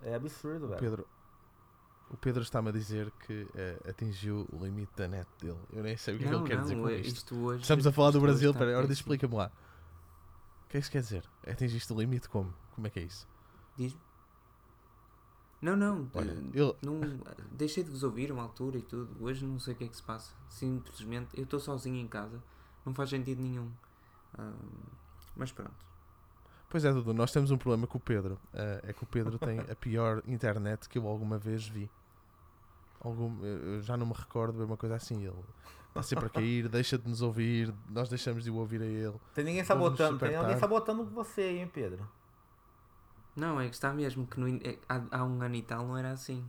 [0.03, 0.81] É absurdo, velho.
[0.81, 1.09] Pedro,
[2.11, 5.59] o Pedro está-me a dizer que eh, atingiu o limite da net dele.
[5.73, 7.17] Eu nem sei o que é que Não, ele quer dizer não, com é- isto.
[7.17, 7.63] isto hoje.
[7.63, 8.93] Estamos a falar do Brasil, peraí, ora péssimo.
[8.93, 9.51] explica-me lá.
[10.67, 11.25] O que é que isso quer dizer?
[11.47, 12.53] Atingiste o limite como?
[12.75, 13.27] Como é que é isso?
[13.77, 14.01] Diz-me.
[15.63, 16.11] Não, não.
[16.13, 17.01] Olha, eu- não
[17.53, 19.17] deixei de vos ouvir uma altura e tudo.
[19.25, 20.35] Hoje não sei o que é que se passa.
[20.51, 22.43] Simplesmente eu estou sozinho em casa.
[22.85, 23.71] Não faz sentido nenhum.
[25.37, 25.75] Mas pronto.
[26.69, 28.39] Pois é, Dudu, nós temos um problema com o Pedro.
[28.53, 31.89] Eh, é que o Pedro tem a pior internet que eu alguma vez vi.
[33.01, 35.25] Algum, eu já não me recordo de ver uma coisa assim.
[35.25, 35.35] Ele
[35.89, 39.15] está sempre a cair, deixa de nos ouvir, nós deixamos de o ouvir a ele.
[39.35, 42.09] Tem ninguém sabotando, tem alguém sabotando você aí, hein, Pedro?
[43.37, 45.97] Não, é que está mesmo que no é- há, há um ano e tal não
[45.97, 46.45] era assim.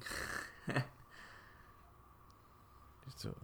[3.07, 3.35] Isto-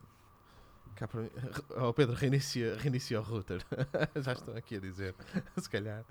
[1.01, 1.29] cá para mim-
[1.77, 3.65] Oh, Pedro, reinicia, reinicia o router.
[4.21, 5.15] Já estão aqui a dizer.
[5.57, 6.05] Se calhar.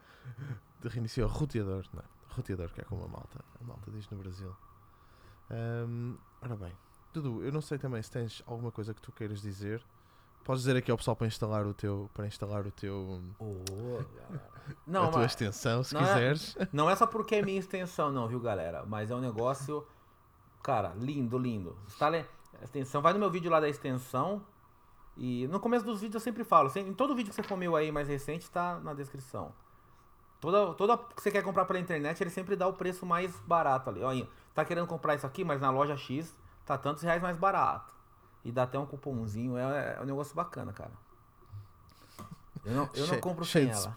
[0.84, 1.84] Reinicia o roteador.
[1.94, 3.44] Não, roteador, que é como a malta.
[3.60, 4.54] A malta diz no Brasil.
[5.50, 6.72] Ahm, ora bem.
[7.12, 9.84] Dudu, eu não sei também se tens alguma coisa que tu queiras dizer.
[10.44, 12.08] Podes dizer aqui ao pessoal para instalar o teu.
[12.14, 13.20] Para instalar o teu.
[13.40, 14.04] a
[14.86, 16.56] não, tua mas extensão, se não é- quiseres.
[16.72, 18.84] não é só porque é minha extensão, não, viu, galera?
[18.86, 19.86] Mas é um negócio,
[20.62, 21.76] cara, lindo, lindo.
[21.86, 22.24] Instale
[22.60, 24.42] a extensão, vai no meu vídeo lá da extensão.
[25.16, 27.76] E no começo dos vídeos eu sempre falo, em todo vídeo que você for meu
[27.76, 29.52] aí mais recente, tá na descrição.
[30.40, 33.90] Toda, toda que você quer comprar pela internet, ele sempre dá o preço mais barato
[33.90, 34.02] ali.
[34.02, 36.34] Olha, tá querendo comprar isso aqui, mas na loja X
[36.64, 37.94] tá tantos reais mais barato.
[38.42, 40.92] E dá até um cupomzinho, é, é um negócio bacana, cara.
[42.64, 43.96] Eu não, eu não compro sem ela.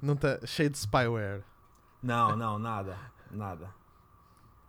[0.00, 1.44] Não tá cheio de spyware.
[2.02, 2.98] Não, não, nada,
[3.30, 3.72] nada.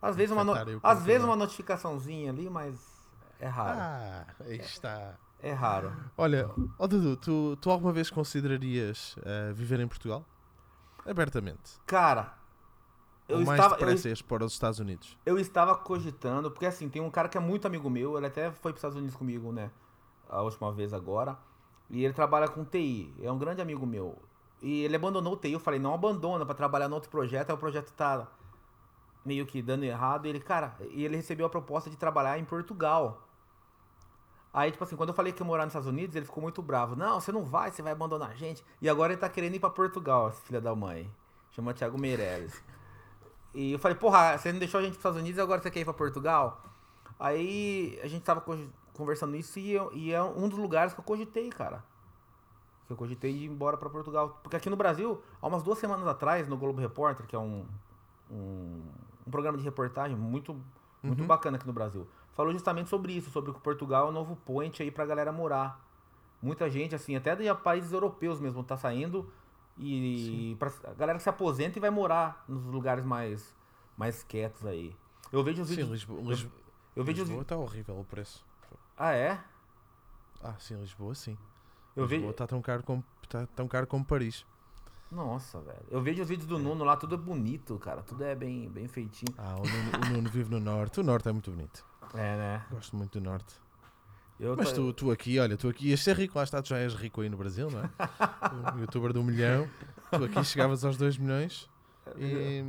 [0.00, 0.52] Às vezes uma, no-
[0.82, 2.78] às vezes uma notificaçãozinha ali, mas
[3.40, 3.78] é raro.
[3.80, 5.14] Ah, está.
[5.44, 5.92] É raro.
[6.16, 10.24] Olha, ó Dudu, tu, tu alguma vez considerarias eh, viver em Portugal?
[11.04, 11.78] Abertamente.
[11.84, 12.32] Cara,
[13.28, 15.18] eu Ou mais estava, depressa para os Estados Unidos?
[15.26, 18.50] eu estava cogitando, porque assim, tem um cara que é muito amigo meu, ele até
[18.52, 19.70] foi para os Estados Unidos comigo, né?
[20.30, 21.36] A última vez agora.
[21.90, 24.16] E ele trabalha com TI, é um grande amigo meu.
[24.62, 27.54] E ele abandonou o TI, eu falei, não abandona para trabalhar no outro projeto, aí
[27.54, 28.26] o projeto tá
[29.22, 30.24] meio que dando errado.
[30.24, 33.28] E ele, cara, e ele recebeu a proposta de trabalhar em Portugal.
[34.54, 36.62] Aí, tipo assim, quando eu falei que ia morar nos Estados Unidos, ele ficou muito
[36.62, 36.94] bravo.
[36.94, 38.64] Não, você não vai, você vai abandonar a gente.
[38.80, 41.10] E agora ele tá querendo ir pra Portugal, esse filho da mãe.
[41.50, 42.62] Chama Thiago Meirelles.
[43.52, 45.70] E eu falei, porra, você não deixou a gente pros Estados Unidos e agora você
[45.72, 46.62] quer ir pra Portugal?
[47.18, 48.56] Aí a gente tava co-
[48.92, 51.84] conversando isso e, eu- e é um dos lugares que eu cogitei, cara.
[52.86, 54.38] Que eu cogitei de ir embora pra Portugal.
[54.42, 57.66] Porque aqui no Brasil, há umas duas semanas atrás, no Globo Repórter, que é um,
[58.30, 58.82] um,
[59.26, 60.54] um programa de reportagem muito,
[61.02, 61.26] muito Uhum.
[61.26, 64.82] bacana aqui no Brasil, falou justamente sobre isso, sobre que Portugal é o novo point
[64.82, 65.80] aí pra galera morar.
[66.42, 69.32] Muita gente, assim, até de países europeus mesmo, tá saindo
[69.78, 73.54] e pra, a galera que se aposenta e vai morar nos lugares mais,
[73.96, 74.94] mais quietos aí.
[75.32, 75.90] Eu vejo os Sim, vídeos.
[75.90, 76.52] Lisboa, Lisboa,
[76.94, 77.42] Eu vejo os Lisboa vídeos.
[77.42, 78.44] está horrível o preço.
[78.96, 79.40] Ah, é?
[80.42, 81.36] Ah, sim, Lisboa sim.
[81.96, 82.30] Eu Lisboa vejo.
[82.30, 84.44] está tão caro como tá tão caro como Paris.
[85.10, 85.84] Nossa, velho.
[85.90, 88.02] Eu vejo os vídeos do Nuno lá, tudo é bonito, cara.
[88.02, 89.32] Tudo é bem, bem feitinho.
[89.38, 91.00] Ah, o Nuno, o Nuno vive no norte.
[91.00, 91.84] O norte é muito bonito.
[92.14, 92.64] É, né?
[92.70, 93.54] Gosto muito do norte.
[94.38, 96.68] Eu Mas ta- tu, tu aqui, olha, tu aqui ias ser rico, lá está, tu
[96.68, 97.90] já és rico aí no Brasil, não é?
[98.74, 99.68] Um youtuber de um milhão.
[100.10, 101.68] Tu aqui chegavas aos 2 milhões
[102.16, 102.62] e.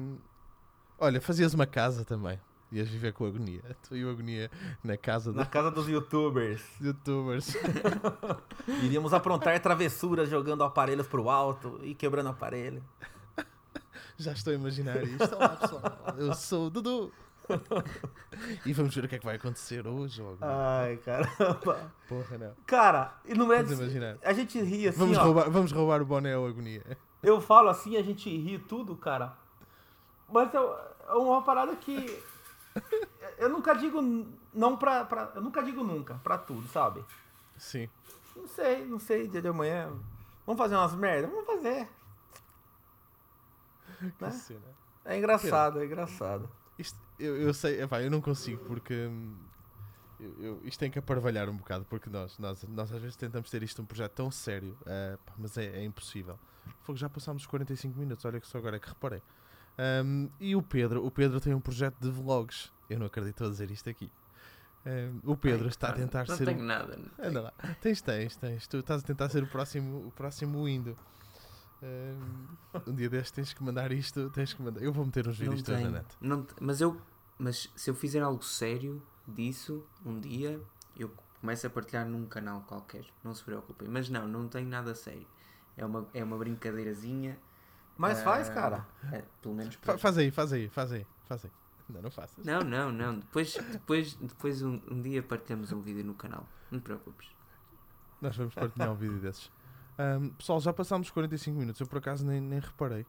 [0.97, 2.39] Olha, fazias uma casa também.
[2.71, 3.61] Ias viver com a agonia.
[3.87, 4.49] Tu e o agonia
[4.83, 6.61] na casa Na dos casa dos youtubers.
[6.81, 7.55] youtubers.
[8.83, 12.83] Iríamos aprontar travessuras jogando aparelhos pro alto e quebrando aparelho.
[14.17, 15.35] Já estou a imaginar isto.
[15.35, 15.81] Olá pessoal,
[16.17, 17.11] eu sou o Dudu.
[18.65, 20.21] E vamos ver o que é que vai acontecer hoje.
[20.21, 20.35] ó.
[20.41, 21.91] Ai, caramba.
[22.07, 22.53] Porra, não.
[22.65, 23.59] Cara, e não é.
[24.23, 25.23] A gente ri assim, Vamos ó.
[25.23, 26.83] roubar, vamos roubar o boné ao agonia.
[27.23, 29.33] Eu falo assim, a gente ri tudo, cara.
[30.29, 30.57] Mas é
[31.07, 32.21] é uma parada que.
[33.37, 34.01] Eu nunca digo
[34.53, 35.31] não pra, pra.
[35.35, 37.03] Eu nunca digo nunca pra tudo, sabe?
[37.57, 37.89] Sim.
[38.35, 39.91] Não sei, não sei, dia de amanhã.
[40.45, 41.31] Vamos fazer umas merdas?
[41.31, 41.87] Vamos fazer.
[44.19, 44.31] Né?
[44.31, 44.75] cena.
[45.05, 46.49] É engraçado, é engraçado.
[46.77, 49.35] Isto, eu, eu sei, epá, eu não consigo porque hum,
[50.19, 53.49] eu- eu- isto tem que aparvalhar um bocado porque nós, nós, nós às vezes tentamos
[53.49, 56.37] ter isto um projeto tão sério, eh, pá, mas é, é impossível.
[56.81, 59.21] Fogo, já passámos os 45 minutos, olha que só agora é que reparei.
[60.03, 62.71] Hum, e o Pedro, o Pedro tem um projeto de vlogs.
[62.89, 64.09] Eu não acredito a dizer isto aqui.
[64.85, 66.45] Hum, o Pedro Ai, está a tentar não ser.
[66.45, 66.95] tenho o- nada.
[66.95, 67.29] não tenho.
[67.29, 67.53] Anda lá.
[67.81, 68.67] Tens, tens, tens.
[68.67, 70.95] Tu estás a tentar ser o próximo, o próximo Indo.
[72.87, 74.81] Um dia destes tens que mandar isto, tens que mandar.
[74.81, 76.05] Eu vou meter uns vídeos todos na net.
[76.19, 76.99] Não mas eu.
[77.37, 80.61] Mas se eu fizer algo sério disso, um dia,
[80.95, 83.05] eu começo a partilhar num canal qualquer.
[83.23, 83.87] Não se preocupem.
[83.89, 85.27] Mas não, não tenho nada sério.
[85.75, 87.37] É uma, é uma brincadeirazinha.
[87.97, 88.87] Mas faz, ah, cara.
[89.11, 89.97] é, pelo menos para.
[89.97, 91.51] Faz aí, faz aí, faz aí, faz aí.
[91.87, 92.43] Não, não faças.
[92.43, 93.19] Não, não, não.
[93.19, 96.47] Depois, depois, depois um, um dia partilhamos um vídeo no canal.
[96.71, 97.29] Não te preocupes.
[98.21, 99.51] Nós vamos partilhar um vídeo desses.
[99.97, 101.81] Ahm, pessoal, já passámos os 45 minutos.
[101.81, 103.05] Eu por acaso nem, nem reparei.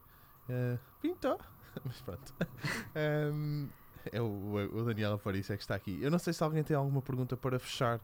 [0.49, 1.39] Uh, pintou.
[1.83, 2.33] Mas pronto.
[2.95, 3.67] Ahm,
[4.11, 5.99] é o, o Daniel Aparício é que está aqui.
[6.01, 7.99] Eu não sei se alguém tem alguma pergunta para fechar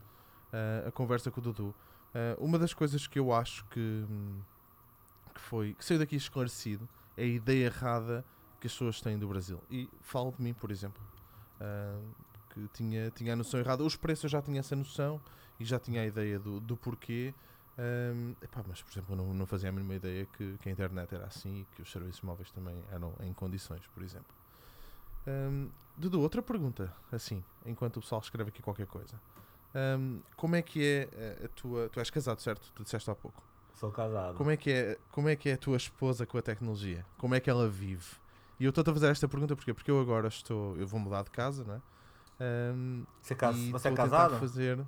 [0.51, 1.75] ah, a conversa com o Dudu.
[2.13, 4.05] Ah, uma das coisas que eu acho que,
[5.33, 8.23] que foi que saiu daqui esclarecido é a ideia errada
[8.59, 9.61] que as pessoas têm do Brasil.
[9.69, 11.01] E falo de mim, por exemplo.
[11.59, 11.99] Ah,
[12.49, 13.83] que tinha, tinha a noção errada.
[13.83, 15.19] Os preços eu já tinha essa noção
[15.59, 17.33] e já tinha a ideia do, do porquê.
[17.77, 20.71] Ahm, epá, mas, por exemplo, eu não, não fazia a mínima ideia que, que a
[20.71, 24.33] internet era assim e que os serviços móveis também eram em condições, por exemplo.
[25.27, 29.19] Ahm, Dudu, outra pergunta, assim, enquanto o pessoal escreve aqui qualquer coisa.
[29.73, 31.89] Ahm, como é que é a- tua.
[31.89, 32.71] Tu és casado, certo?
[32.75, 33.43] Tu disseste há pouco.
[33.73, 34.35] Sou casado.
[34.35, 37.05] Como é que é, como é, que é a tua esposa com a tecnologia?
[37.17, 38.05] Como é que ela vive?
[38.59, 40.77] E eu estou a fazer esta pergunta porque, porque eu agora estou.
[40.77, 41.81] Eu vou mudar de casa, não é?
[42.39, 44.37] Ahm, Você, e você é casado?
[44.39, 44.79] fazer.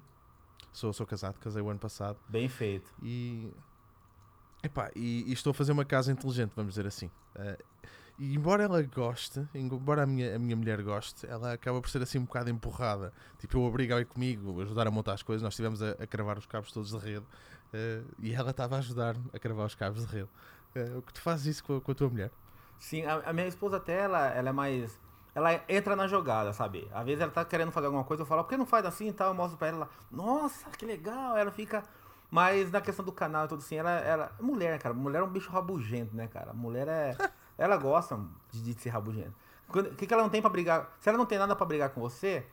[0.76, 2.18] Sou, sou casado, casei o ano passado.
[2.28, 2.94] Bem feito.
[3.02, 3.50] E,
[4.62, 7.10] epá, e, e estou a fazer uma casa inteligente, vamos dizer assim.
[7.34, 7.58] Eh,
[8.20, 12.02] e embora ela goste, embora a minha, a minha mulher goste, ela acaba por ser
[12.02, 13.14] assim um bocado empurrada.
[13.40, 15.42] Tipo, eu obrigo a ir comigo, ajudar a montar as coisas.
[15.42, 17.26] Nós estivemos a, a cravar os cabos todos de rede
[17.72, 20.30] eh, e ela estava a ajudar-me a cravar os cabos de rede.
[20.76, 22.32] Eh, o que tu fazes isso com a, com a tua mulher?
[22.78, 25.00] Sim, a, a minha esposa até, ela, ela é mais...
[25.36, 26.90] Ela entra na jogada, sabe?
[26.94, 29.10] Às vezes ela tá querendo fazer alguma coisa, eu falo, por que não faz assim
[29.10, 29.28] e tal?
[29.28, 31.36] Eu mostro pra ela, nossa, que legal.
[31.38, 31.84] Ela fica...
[32.32, 34.32] Mas na questão do canal e tudo assim, ela, ela...
[34.40, 34.96] Mulher, cara.
[34.96, 36.54] Mulher é um bicho rabugento, né, cara?
[36.54, 37.18] Mulher é...
[37.58, 38.18] ela gosta
[38.50, 39.34] de, de ser rabugenta.
[39.68, 40.90] Quando- O que, que ela não tem pra brigar?
[41.00, 42.46] Se ela não tem nada pra brigar com você,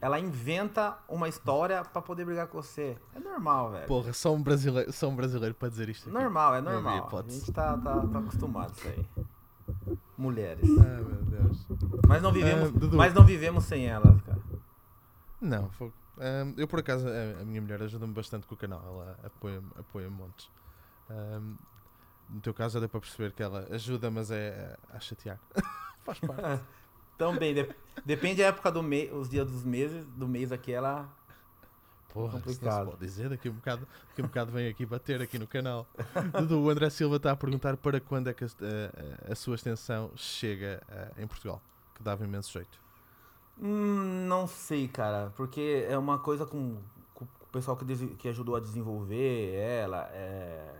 [0.00, 2.96] ela inventa uma história pra poder brigar com você.
[3.14, 3.86] É normal, velho.
[3.86, 6.08] Porra, só um brasileiro, só um brasileiro para dizer isto.
[6.08, 6.18] Aqui.
[6.18, 7.08] Normal, é normal.
[7.12, 9.96] A gente tá, tá, tá acostumado a isso aí.
[10.18, 10.68] Mulheres.
[10.80, 11.66] Ah, meu Deus.
[12.06, 14.38] Mas não vivemos, Ah, mas não vivemos sem elas, cara.
[15.40, 15.94] Não, fogo.
[16.18, 19.70] Ahm, eu por acaso, a, a minha mulher ajuda-me bastante com o canal, ela apoia-me
[19.78, 20.50] apoia montes.
[21.08, 21.54] Ahm,
[22.28, 25.38] no teu caso já deu para perceber que ela ajuda, mas é a, a chatear.
[26.04, 26.62] Faz parte.
[27.16, 31.08] Também, de- depende da época do mês, os dias dos meses, do mês aqui ela.
[32.18, 32.86] Porra, não complicado.
[32.90, 35.46] pode dizer, daqui a um bocado, daqui a um bocado vem aqui bater aqui no
[35.46, 35.86] canal.
[36.38, 39.54] Dudu, o André Silva está a perguntar para quando é que a, a- a sua
[39.54, 41.60] extensão chega ah, em Portugal,
[41.94, 42.78] que dava imenso jeito.
[43.60, 46.76] Hum, não sei, cara, porque é uma coisa com,
[47.14, 50.08] com o pessoal que, desi- que ajudou a desenvolver ela.
[50.12, 50.74] é,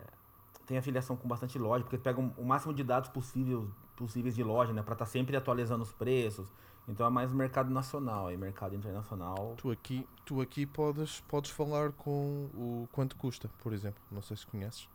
[0.66, 4.72] tem afiliação com bastante loja, porque pegam o máximo de dados possível, possíveis de loja,
[4.72, 4.82] né?
[4.82, 6.46] Pra estar sempre atualizando os preços.
[6.88, 9.54] Então é mais mercado nacional e mercado internacional.
[9.58, 14.02] Tu aqui, tu aqui podes, podes falar com o quanto custa, por exemplo.
[14.10, 14.88] Não sei se conheces.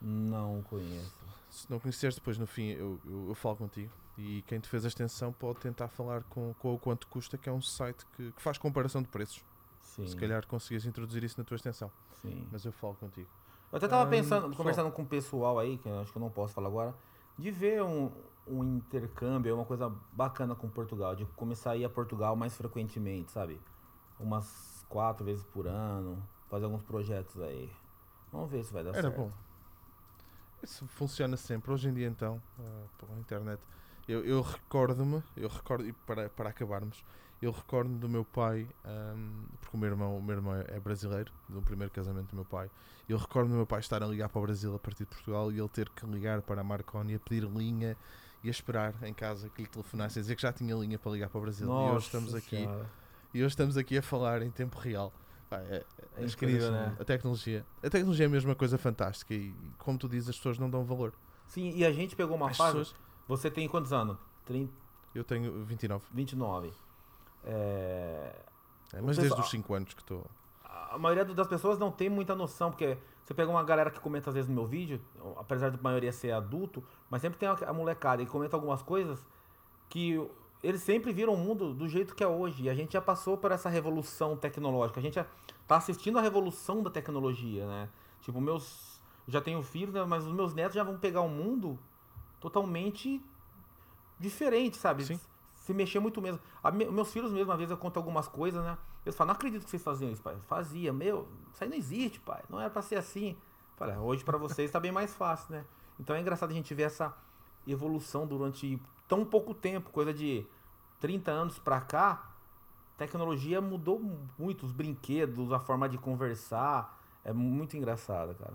[0.00, 1.14] Não conheço.
[1.48, 3.92] Se não conheceres, depois no fim eu, eu, eu falo contigo.
[4.18, 7.48] E quem te fez a extensão pode tentar falar com, com o quanto custa, que
[7.48, 9.44] é um site que, que faz comparação de preços.
[9.80, 10.06] Sim.
[10.08, 11.90] Se calhar conseguias introduzir isso na tua extensão.
[12.20, 12.46] Sim.
[12.50, 13.28] Mas eu falo contigo.
[13.70, 14.56] Eu até tava Ahn, pensando, pessoal.
[14.56, 16.94] conversando com o pessoal aí, que acho que eu não posso falar agora,
[17.38, 18.10] de ver um,
[18.46, 23.32] um intercâmbio, uma coisa bacana com Portugal, de começar a ir a Portugal mais frequentemente,
[23.32, 23.60] sabe?
[24.18, 27.70] Umas quatro vezes por ano, fazer alguns projetos aí.
[28.32, 29.16] Vamos ver se vai dar Era certo.
[29.16, 29.32] bom.
[30.62, 31.70] Isso funciona sempre.
[31.72, 33.60] Hoje em dia, então, ah, pela internet.
[34.08, 37.04] Eu, eu recordo-me, eu recordo, e para, para acabarmos,
[37.42, 41.32] eu recordo do meu pai, ahm, porque o meu irmão, o meu irmão é brasileiro,
[41.48, 42.70] do primeiro casamento do meu pai.
[43.08, 45.50] Eu recordo do meu pai estar a ligar para o Brasil a partir de Portugal
[45.52, 47.96] e ele ter que ligar para a Marconi a pedir linha
[48.44, 51.12] e a esperar em casa que lhe telefonasse a dizer que já tinha linha para
[51.12, 51.66] ligar para o Brasil.
[51.66, 52.90] e hoje Nossa estamos aqui Senhora.
[53.34, 55.12] e hoje estamos aqui a falar em tempo real.
[55.48, 55.84] Pá, é,
[56.16, 56.96] É as incrível, coisas- né?
[57.00, 57.66] A tecnologia.
[57.82, 60.84] A tecnologia é mesmo uma coisa fantástica e, como tu dizes, as pessoas não dão
[60.84, 61.12] valor.
[61.46, 62.78] Sim, e a gente pegou uma As fase.
[62.78, 62.94] pessoas-
[63.28, 64.16] Você tem quantos anos?
[64.44, 64.72] 30,
[65.14, 66.04] Eu tenho 29.
[66.12, 66.72] 29.
[67.44, 68.34] É,
[68.92, 70.24] É, mas O desde pessoal- os 5 anos que estou.
[70.64, 72.96] a maioria das pessoas não tem muita noção, porque
[73.26, 75.00] você pega uma galera que comenta às vezes no meu vídeo,
[75.36, 79.26] apesar da maioria ser adulto, mas sempre tem a a molecada e comenta algumas coisas
[79.88, 80.16] que
[80.62, 82.62] eles sempre viram o mundo do jeito que é hoje.
[82.62, 85.00] E a gente já passou por essa revolução tecnológica.
[85.00, 85.26] A gente já
[85.66, 87.88] tá assistindo a revolução da tecnologia, né?
[88.20, 89.00] Tipo, meus.
[89.26, 91.76] Já tenho filhos, né, mas os meus netos já vão pegar um mundo
[92.40, 93.20] totalmente
[94.20, 95.04] diferente, sabe?
[95.04, 95.20] Sim.
[95.66, 96.40] Se mexer muito mesmo.
[96.62, 98.78] A me- meus filhos mesmo, às vezes eu conto algumas coisas, né?
[99.04, 100.36] Eles falam, não acredito que vocês faziam isso, pai.
[100.46, 102.40] Fazia, meu, isso aí não existe, pai.
[102.48, 103.36] Não era pra ser assim.
[103.76, 105.64] Falei, "Ah, hoje pra vocês tá bem mais fácil, né?
[105.98, 107.12] Então é engraçado a gente ver essa
[107.66, 110.46] evolução durante tão pouco tempo, coisa de
[111.00, 112.30] 30 anos pra cá.
[112.96, 114.00] Tecnologia mudou
[114.38, 116.96] muito, os brinquedos, a forma de conversar.
[117.24, 118.54] É muito engraçado, cara.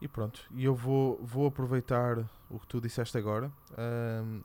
[0.00, 0.40] E pronto.
[0.50, 2.18] E eu vou, vou aproveitar
[2.50, 3.50] o que tu disseste agora.
[3.78, 4.40] ahm,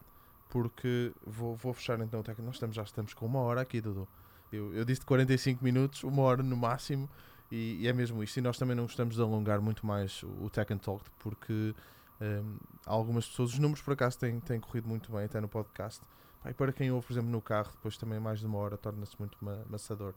[0.48, 2.46] porque vou, vou fechar então o técnico.
[2.46, 4.08] Nós estamos, já estamos com uma hora aqui, Dudu.
[4.52, 7.08] Eu, eu disse 45 minutos, uma hora no máximo.
[7.50, 8.36] E, e é mesmo isto.
[8.38, 11.74] E nós também não gostamos de alongar muito mais o, o Tech and Talk porque
[12.20, 16.00] ahm, algumas pessoas, os números por acaso têm, têm corrido muito bem até no podcast.
[16.44, 19.16] E para quem ouve, por exemplo, no carro, depois também mais de uma hora torna-se
[19.18, 20.14] muito ma maçador.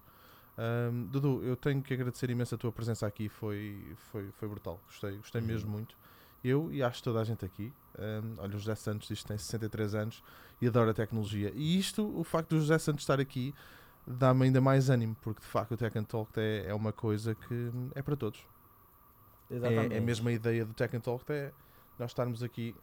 [0.57, 4.79] Ahm, Dudu, eu tenho que agradecer imenso a tua presença aqui, foi, foi, foi brutal.
[4.87, 5.47] Gostei, gostei Uhum.
[5.47, 5.95] mesmo muito.
[6.43, 7.73] Eu e acho toda a gente aqui.
[7.97, 10.23] ahm, olha, o José Santos diz que tem 63 anos
[10.61, 11.51] e adora a tecnologia.
[11.55, 13.53] E isto, o facto do José Santos estar aqui,
[14.05, 17.35] dá-me ainda mais ânimo, porque de facto o Tech and Talk é, é uma coisa
[17.35, 18.45] que hum, é para todos.
[19.49, 19.93] Exatamente.
[19.93, 21.51] É, é mesmo a ideia do Tech and Talk, é
[21.97, 22.75] nós estarmos aqui,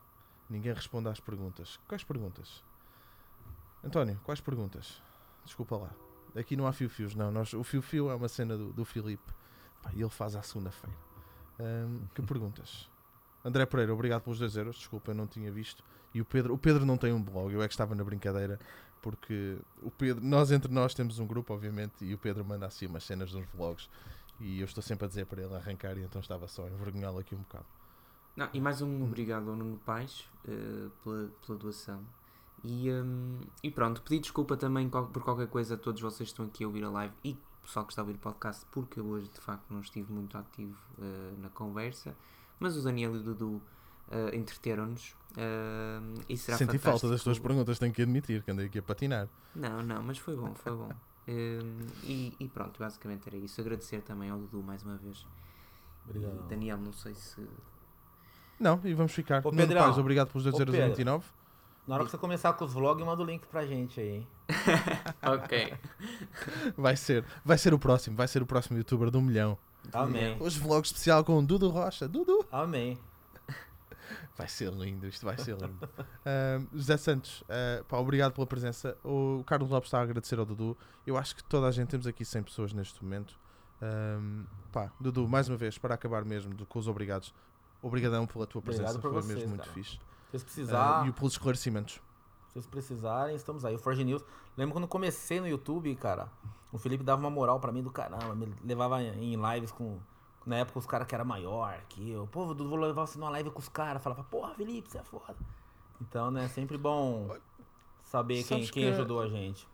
[0.50, 1.80] ninguém responde às perguntas.
[1.88, 2.62] Quais perguntas?
[3.82, 5.02] António, quais perguntas?
[5.44, 5.90] Desculpa lá.
[6.34, 7.30] Aqui não há fio-fios, não.
[7.30, 9.32] Nós, o fio-fio é uma cena do, do Filipe.
[9.94, 10.96] E ele faz à segunda-feira.
[11.60, 12.90] Hum, que perguntas?
[13.46, 14.76] André Pereira, obrigado pelos 2 euros.
[14.76, 15.84] Desculpa, eu não tinha visto.
[16.12, 18.58] E o Pedro, o Pedro não tem um blog, eu é que estava na brincadeira,
[19.00, 22.86] porque o Pedro, nós entre nós temos um grupo, obviamente, e o Pedro manda assim
[22.86, 23.88] umas cenas nos vlogs.
[24.40, 27.18] E eu estou sempre a dizer para ele arrancar, e então estava só a envergonhá-lo
[27.18, 27.66] aqui um bocado.
[28.34, 32.04] Não, e mais um obrigado ao Nuno Pais eh, pela, pela doação.
[32.64, 36.46] E, hum, e pronto, pedi desculpa também por qualquer coisa a todos vocês que estão
[36.46, 38.98] aqui a ouvir a live e o pessoal que está a ouvir o podcast, porque
[38.98, 42.16] eu hoje de facto não estive muito ativo eh, na conversa.
[42.58, 43.62] Mas o Daniel e o Dudu
[44.10, 45.14] eh, entreteram-nos.
[45.36, 47.10] eh, e será Senti falta fantástico.
[47.12, 49.28] das tuas perguntas, tenho que admitir, que andei aqui a patinar.
[49.54, 50.90] Não, não, mas foi bom, foi bom.
[51.28, 53.60] Hum, e, e pronto, basicamente era isso.
[53.60, 55.26] Agradecer também ao Dudu mais uma vez.
[56.04, 56.44] Obrigado.
[56.44, 57.44] E Daniel, não sei se.
[58.58, 59.44] Não, e vamos ficar.
[59.46, 59.82] Ô, Pedrão.
[59.82, 61.22] Paz, obrigado pelos Ô, 2,29€.
[61.86, 64.26] Na hora que você começar com os vlogs, manda o link pra gente aí, hein?
[65.22, 65.74] ok.
[66.76, 69.56] Vai ser, vai ser o próximo, vai ser o próximo youtuber um milhão.
[69.92, 70.36] Amém.
[70.40, 72.08] Hoje vlog especial com o Dudu Rocha.
[72.08, 72.44] Dudu!
[72.50, 72.98] Amém.
[74.36, 75.78] Vai ser lindo, isto vai ser lindo.
[76.26, 78.96] Ahm, José Santos, ah, pá, obrigado pela presença.
[79.02, 80.76] O Carlos Lopes está a agradecer ao Dudu.
[81.06, 83.38] Eu acho que toda a gente, temos aqui 100 pessoas neste momento.
[83.80, 87.32] Ahm, pá, Dudu, mais uma vez, para acabar mesmo do- com os obrigados.
[87.80, 89.72] Obrigadão pela tua presença, foi vocês, mesmo muito cara.
[89.72, 89.98] fixe.
[90.34, 92.00] Se precisar, e pelos esclarecimentos.
[92.62, 93.74] Se vocês precisarem, estamos aí.
[93.74, 94.24] O Forge News.
[94.56, 96.28] Lembro quando comecei no YouTube, cara.
[96.72, 98.34] O Felipe dava uma moral pra mim do caramba.
[98.34, 99.98] Me levava em lives com.
[100.44, 102.26] Na época os caras que era maior que eu.
[102.28, 104.02] Pô, Dudu, vou levar você numa live com os caras.
[104.02, 105.34] Falava, porra, Felipe, você é foda.
[106.00, 107.34] Então, né, sempre bom
[108.04, 109.66] saber quem, quem que- ajudou a gente.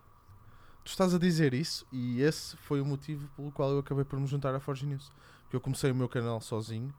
[0.85, 4.19] Tu estás a dizer isso e esse foi o motivo pelo qual eu acabei por
[4.19, 5.13] me juntar à Forge News.
[5.43, 6.93] Porque eu comecei o meu canal sozinho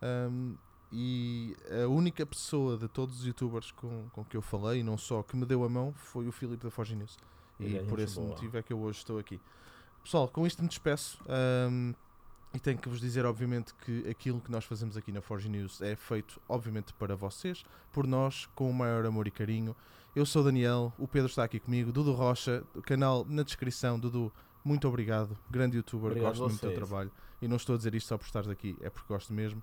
[0.00, 0.54] ahm,
[0.98, 4.96] e a única pessoa de todos os youtubers com, com que eu falei, e não
[4.96, 7.18] só, que me deu a mão foi o Filipe da Forge News.
[7.60, 8.28] Ele E é por esse boa.
[8.28, 9.38] motivo é que eu hoje estou aqui.
[10.02, 11.22] Pessoal, com isto me despeço.
[11.28, 11.92] ahm,
[12.54, 15.82] E tenho que vos dizer, obviamente, que aquilo que nós fazemos aqui na Forge News
[15.82, 19.76] é feito, obviamente, para vocês, por nós, com o maior amor e carinho.
[20.14, 23.98] Eu sou o Daniel, o Pedro está aqui comigo, Dudu Rocha, canal na descrição.
[24.00, 24.32] Dudu,
[24.64, 27.12] muito obrigado, grande youtuber, Obrigado gosto muito do teu trabalho.
[27.42, 29.62] E não estou a dizer isto só por estares aqui, é porque gosto mesmo.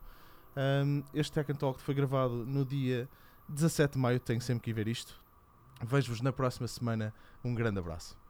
[0.56, 3.10] Um, este Tech Talk foi gravado no dia
[3.50, 5.20] 17 de maio, tenho sempre que ver isto.
[5.82, 7.14] Vejo-vos na próxima semana.
[7.44, 8.23] Um grande abraço.